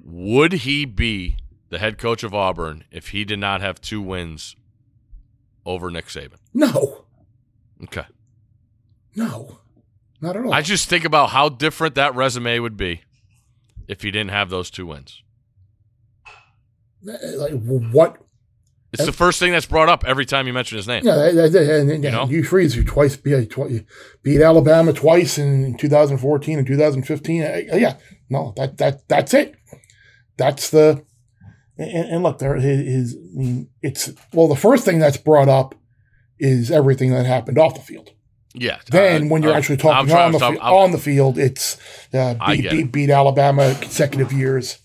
[0.00, 1.36] Would he be
[1.70, 4.56] the head coach of Auburn if he did not have two wins
[5.66, 6.38] over Nick Saban?
[6.54, 7.04] No,
[7.82, 8.04] Okay.
[9.14, 9.60] no,
[10.20, 10.52] not at all.
[10.54, 13.02] I just think about how different that resume would be
[13.86, 15.22] if he didn't have those two wins.
[17.02, 18.16] Like what?
[18.92, 21.04] It's the first thing that's brought up every time you mention his name.
[21.04, 22.24] Yeah, that, that, that- and, and You know?
[22.26, 23.84] Hugh Freeze, who twice beat, twi-
[24.22, 27.42] beat Alabama twice in 2014 and 2015.
[27.42, 27.96] Uh, yeah,
[28.30, 29.54] no, that that that's it.
[30.38, 31.04] That's the
[31.76, 32.54] and, and look there.
[32.56, 35.74] His I mean, it's well, the first thing that's brought up
[36.38, 38.10] is everything that happened off the field.
[38.54, 38.78] Yeah.
[38.90, 41.76] Then, uh, when you're uh, actually talking on the talk- fi- on the field, it's
[42.14, 44.78] uh, beat, beat, beat Alabama consecutive years.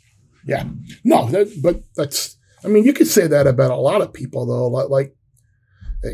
[0.46, 0.66] Yeah,
[1.04, 2.38] no, that, but that's.
[2.66, 4.68] I mean, you could say that about a lot of people, though.
[4.68, 5.16] Like, like,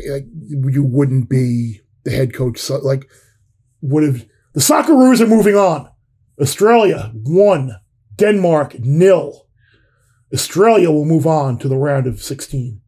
[0.08, 2.58] like you wouldn't be the head coach.
[2.58, 3.08] So, like,
[3.80, 5.88] would have the Socceroos are moving on.
[6.40, 7.76] Australia one,
[8.16, 9.46] Denmark nil.
[10.32, 12.80] Australia will move on to the round of sixteen.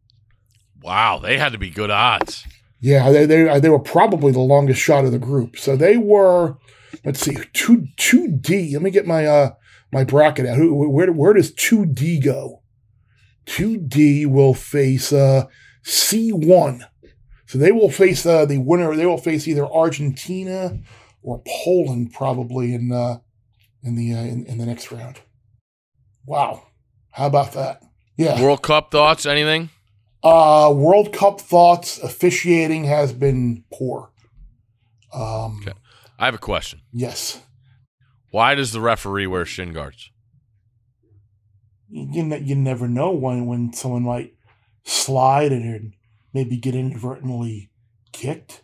[0.81, 2.45] Wow, they had to be good odds.
[2.79, 5.57] Yeah, they, they they were probably the longest shot of the group.
[5.57, 6.57] So they were,
[7.05, 8.73] let's see, two two D.
[8.73, 9.51] Let me get my uh
[9.93, 10.57] my bracket out.
[10.57, 12.61] Who where where does two D go?
[13.45, 15.45] Two D will face uh
[15.83, 16.85] C one.
[17.45, 18.95] So they will face uh, the winner.
[18.95, 20.79] They will face either Argentina
[21.21, 23.19] or Poland probably in uh
[23.83, 25.19] in the uh, in, in the next round.
[26.25, 26.63] Wow,
[27.11, 27.81] how about that?
[28.17, 28.41] Yeah.
[28.41, 29.25] World Cup thoughts?
[29.25, 29.69] Anything?
[30.23, 31.99] Uh, World Cup thoughts.
[31.99, 34.11] Officiating has been poor.
[35.13, 35.77] Um, Okay.
[36.17, 36.81] I have a question.
[36.93, 37.41] Yes.
[38.33, 40.09] Why does the referee wear shin guards?
[41.87, 44.33] You, ne- you never know when, when someone might
[44.83, 45.93] slide and
[46.33, 47.69] maybe get inadvertently
[48.11, 48.63] kicked.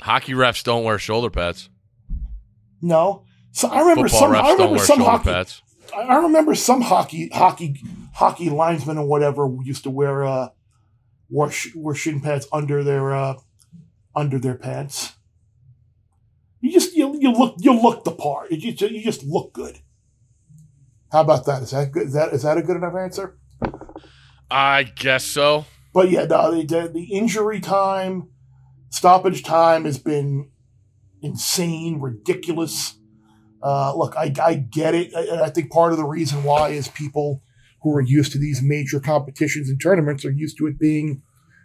[0.00, 1.68] Hockey refs don't wear shoulder pads.
[2.80, 3.26] No.
[3.52, 4.32] So I remember Football some.
[4.32, 5.24] refs I remember some hockey.
[5.30, 5.62] pads.
[5.94, 7.82] I remember some hockey hockey
[8.14, 10.48] hockey linesmen or whatever used to wear uh
[11.28, 13.34] wear, sh- wear shin pads under their uh
[14.16, 15.12] under their pants.
[17.20, 18.50] You just you, you look you look the part.
[18.50, 19.78] You just, you just look good.
[21.12, 21.62] How about that?
[21.62, 22.08] Is that good?
[22.08, 23.38] Is that is that a good enough answer?
[24.50, 25.66] I guess so.
[25.92, 28.28] But yeah, the, the, the injury time,
[28.90, 30.50] stoppage time has been
[31.22, 32.96] insane, ridiculous.
[33.62, 35.14] Uh, look, I, I get it.
[35.14, 37.42] I, I think part of the reason why is people
[37.82, 41.22] who are used to these major competitions and tournaments are used to it being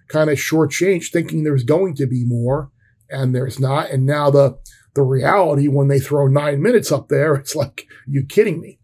[0.10, 2.72] kind of shortchanged, thinking there's going to be more,
[3.10, 3.90] and there's not.
[3.92, 4.58] And now the
[4.96, 8.80] the reality when they throw nine minutes up there, it's like, you kidding me?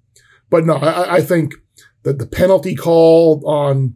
[0.49, 1.53] But no, I, I think
[2.03, 3.95] that the penalty call on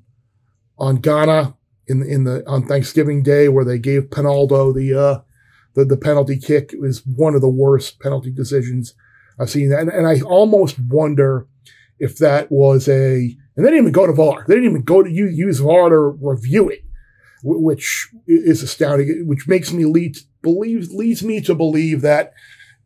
[0.78, 1.55] on Ghana
[1.88, 5.22] in in the on Thanksgiving Day where they gave Pinaldo the uh,
[5.74, 8.95] the the penalty kick was one of the worst penalty decisions
[9.39, 9.72] I've seen.
[9.74, 11.47] And, and I almost wonder
[11.99, 14.45] if that was a and they didn't even go to VAR.
[14.47, 16.84] They didn't even go to use VAR to review it,
[17.43, 19.28] which is astounding.
[19.28, 22.34] Which makes me lead believe leads me to believe that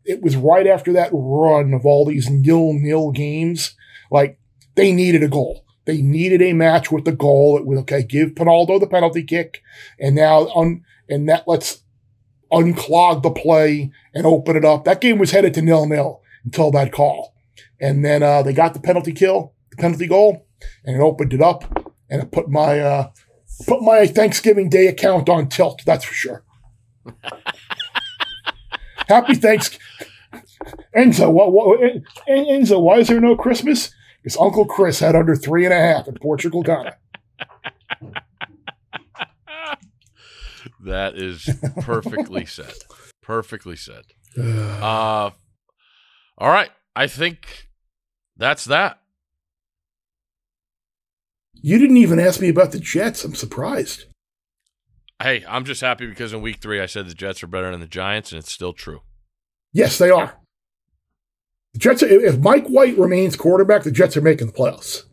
[0.06, 3.76] it was right after that run of all these nil nil games.
[4.10, 4.40] Like
[4.76, 5.66] they needed a goal.
[5.86, 7.58] They needed a match with the goal.
[7.58, 8.04] It was okay.
[8.04, 9.62] Give Pinaldo the penalty kick,
[10.00, 10.48] and now
[11.10, 11.84] and that lets
[12.52, 14.86] unclog the play and open it up.
[14.86, 17.34] That game was headed to nil nil until that call,
[17.80, 20.48] and then uh, they got the penalty kill, the penalty goal,
[20.86, 21.64] and it opened it up,
[22.10, 23.10] and it put my uh,
[23.68, 25.82] put my Thanksgiving Day account on tilt.
[25.86, 26.44] That's for sure.
[29.08, 29.86] Happy Thanksgiving.
[30.96, 31.80] Enzo, what, what,
[32.28, 33.92] Enzo, why is there no Christmas?
[34.22, 36.96] Because Uncle Chris had under three and a half in Portugal, Ghana.
[40.86, 41.50] that is
[41.82, 42.74] perfectly said.
[43.22, 44.04] Perfectly said.
[44.38, 45.32] Uh,
[46.38, 46.72] all right.
[46.96, 47.70] I think
[48.38, 49.00] that's that.
[51.54, 53.24] You didn't even ask me about the Jets.
[53.24, 54.06] I'm surprised.
[55.22, 57.82] Hey, I'm just happy because in week three I said the Jets are better than
[57.82, 59.02] the Giants, and it's still true.
[59.74, 60.40] Yes, they are.
[61.74, 65.04] The Jets, if Mike White remains quarterback, the Jets are making the playoffs.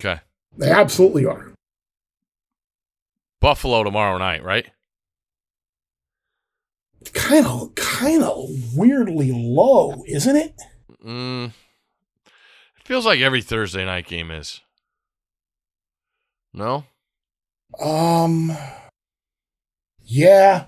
[0.00, 0.20] Okay.
[0.58, 1.52] They absolutely are.
[3.40, 4.66] Buffalo tomorrow night, right?
[7.12, 10.54] Kind of, kind of weirdly low, isn't it?
[11.04, 14.62] Mm, it feels like every Thursday night game is.
[16.52, 16.84] No.
[17.80, 18.56] Um.
[20.02, 20.66] Yeah.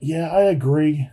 [0.00, 1.08] Yeah, I agree.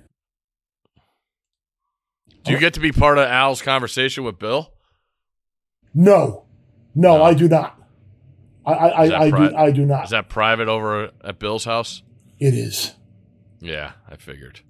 [2.44, 4.72] Do you get to be part of Al's conversation with Bill?
[5.94, 6.46] No,
[6.96, 7.24] no, No.
[7.24, 7.82] I do not.
[8.66, 10.04] I, I, Is that I, I pri- do, I do not.
[10.06, 12.04] Is that private over at Bill's house?
[12.40, 12.94] it is.
[13.60, 14.62] Yeah, I figured.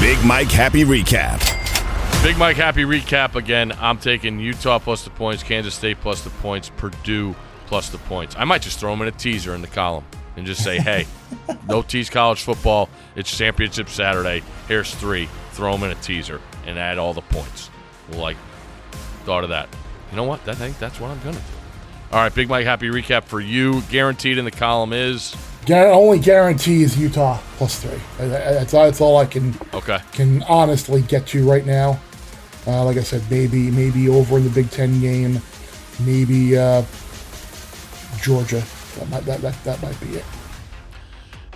[0.00, 1.57] Big Mike Happy Recap.
[2.28, 3.72] Big Mike Happy recap again.
[3.80, 8.36] I'm taking Utah plus the points, Kansas State plus the points, Purdue plus the points.
[8.38, 10.04] I might just throw them in a teaser in the column
[10.36, 11.06] and just say, hey,
[11.70, 12.90] no tease college football.
[13.16, 14.42] It's championship Saturday.
[14.68, 15.26] Here's three.
[15.52, 17.70] Throw them in a teaser and add all the points.
[18.10, 18.36] Like,
[19.24, 19.70] thought of that.
[20.10, 20.46] You know what?
[20.46, 21.46] I think that's what I'm going to do.
[22.12, 23.80] All right, Big Mike Happy recap for you.
[23.88, 25.34] Guaranteed in the column is
[25.70, 28.00] only guarantee is Utah plus three.
[28.18, 29.98] That's, that's all I can okay.
[30.12, 31.98] can honestly get to right now.
[32.68, 35.40] Uh, like I said, maybe maybe over in the Big Ten game,
[36.04, 36.82] maybe uh,
[38.20, 38.62] Georgia.
[38.98, 40.24] That might, that, that, that might be it.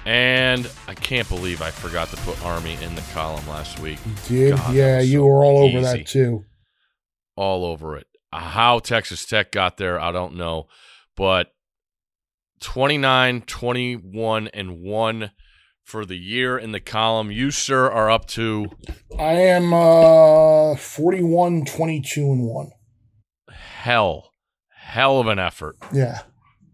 [0.07, 3.99] And I can't believe I forgot to put Army in the column last week.
[4.27, 5.99] Did God, yeah, you so were all over easy.
[5.99, 6.45] that too.
[7.37, 8.07] all over it.
[8.33, 10.67] How Texas Tech got there, I don't know.
[11.15, 11.53] But
[12.61, 15.31] 29, 21, and 1
[15.85, 17.31] for the year in the column.
[17.31, 18.67] You, sir, are up to
[19.19, 22.71] I am uh 41, 22, and one.
[23.51, 24.31] hell,
[24.75, 25.77] hell of an effort.
[25.93, 26.21] Yeah,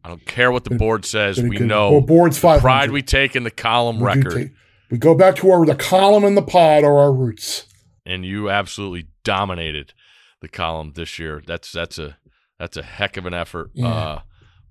[0.05, 1.41] I don't care what the board says.
[1.41, 4.33] We good- know well, board's five pride we take in the column We, record.
[4.35, 4.51] take-
[4.91, 7.67] we go back to our the column and the pod are our roots.
[8.07, 9.93] and you absolutely dominated
[10.41, 11.43] the column this year.
[11.47, 12.17] That's that's a
[12.59, 13.89] that's a heck of an effort Yeah.
[13.89, 14.21] uh,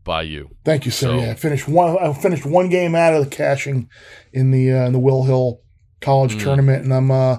[0.07, 0.49] by you.
[0.65, 1.07] Thank you, sir.
[1.07, 1.95] So- yeah, I finished one.
[1.99, 3.87] I finished one game out of the caching
[4.33, 5.59] in the uh, in the Will Hill
[6.01, 6.41] College Mm.
[6.43, 7.37] tournament, and I'm uh,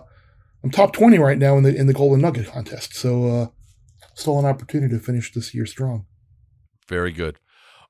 [0.63, 2.95] I'm top twenty right now in the in the Golden Nugget contest.
[2.95, 3.47] So uh,
[4.15, 6.07] still an opportunity to finish this year strong.
[6.89, 7.37] Very good.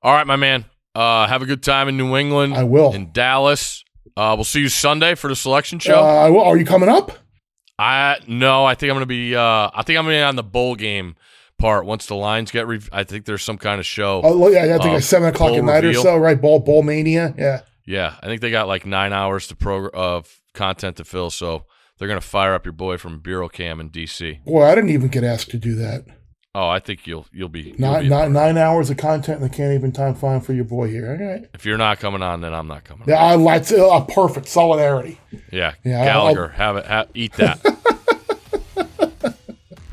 [0.02, 0.64] All right, my man.
[0.94, 2.54] Uh, have a good time in New England.
[2.54, 2.92] I will.
[2.94, 3.84] In Dallas.
[4.16, 6.00] Uh, we'll see you Sunday for the selection Uh, show.
[6.00, 7.12] I will- are you coming up?
[7.78, 9.36] I no, I think I'm gonna be.
[9.36, 11.14] Uh, I think I'm gonna be on the bowl game
[11.58, 12.66] part once the lines get.
[12.66, 14.20] Re- I think there's some kind of show.
[14.24, 16.00] Oh, well, yeah, I think Uh, it's seven o'clock at night reveal.
[16.00, 16.40] or so, right?
[16.40, 17.34] Ball Bowl Mania.
[17.36, 17.60] Yeah.
[17.84, 21.64] Yeah, I think they got like nine hours to progr- of content to fill, so
[21.98, 24.44] they're gonna fire up your boy from Bureau Cam in DC.
[24.44, 26.04] Boy, I didn't even get asked to do that.
[26.54, 27.60] Oh, I think you'll you'll be.
[27.62, 30.64] you'll Nine, nine, nine hours of content, and they can't even time find for your
[30.64, 31.16] boy here.
[31.18, 31.44] All right.
[31.54, 33.04] if you're not coming on, then I'm not coming.
[33.08, 33.46] Yeah, on.
[33.46, 35.18] I, that's uh, perfect solidarity.
[35.52, 36.04] Yeah, Yeah, I'll-
[36.34, 36.86] Gallagher, have it.
[36.86, 37.60] Have, eat that.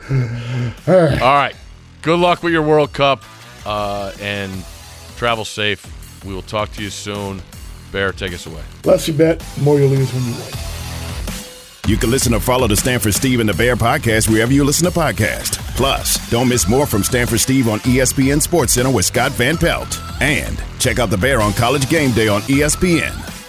[0.88, 0.94] All
[1.34, 1.56] right.
[2.02, 3.24] Good luck with your World Cup
[3.66, 4.52] uh, and
[5.18, 6.24] travel safe.
[6.24, 7.42] We will talk to you soon.
[7.92, 8.62] Bear, take us away.
[8.84, 10.66] Less you bet, more you lose when you win.
[11.88, 14.92] You can listen or follow the Stanford Steve and the Bear podcast wherever you listen
[14.92, 15.60] to podcasts.
[15.76, 20.00] Plus, don't miss more from Stanford Steve on ESPN SportsCenter with Scott Van Pelt.
[20.20, 23.45] And check out the Bear on College GameDay on ESPN.